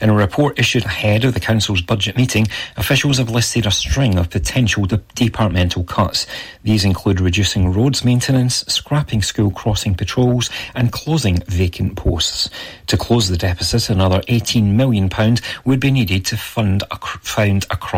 In 0.00 0.08
a 0.08 0.14
report 0.14 0.58
issued 0.58 0.86
ahead 0.86 1.26
of 1.26 1.34
the 1.34 1.40
Council's 1.40 1.82
budget 1.82 2.16
meeting, 2.16 2.46
officials 2.78 3.18
have 3.18 3.28
listed 3.28 3.66
a 3.66 3.70
string 3.70 4.16
of 4.16 4.30
potential 4.30 4.86
de- 4.86 5.02
departmental 5.14 5.84
cuts. 5.84 6.26
These 6.62 6.86
include 6.86 7.20
reducing 7.20 7.70
roads 7.70 8.02
maintenance, 8.02 8.64
scrapping 8.66 9.20
school 9.20 9.50
crossing 9.50 9.94
patrols, 9.94 10.48
and 10.74 10.90
closing 10.90 11.40
vacant 11.48 11.96
posts. 11.96 12.48
To 12.86 12.96
close 12.96 13.25
the 13.28 13.36
deficit, 13.36 13.90
another 13.90 14.20
£18 14.22 14.64
million 14.72 15.08
would 15.64 15.80
be 15.80 15.90
needed 15.90 16.24
to 16.26 16.36
fund 16.36 16.82
ac- 16.92 17.18
found 17.22 17.64
across 17.70 17.94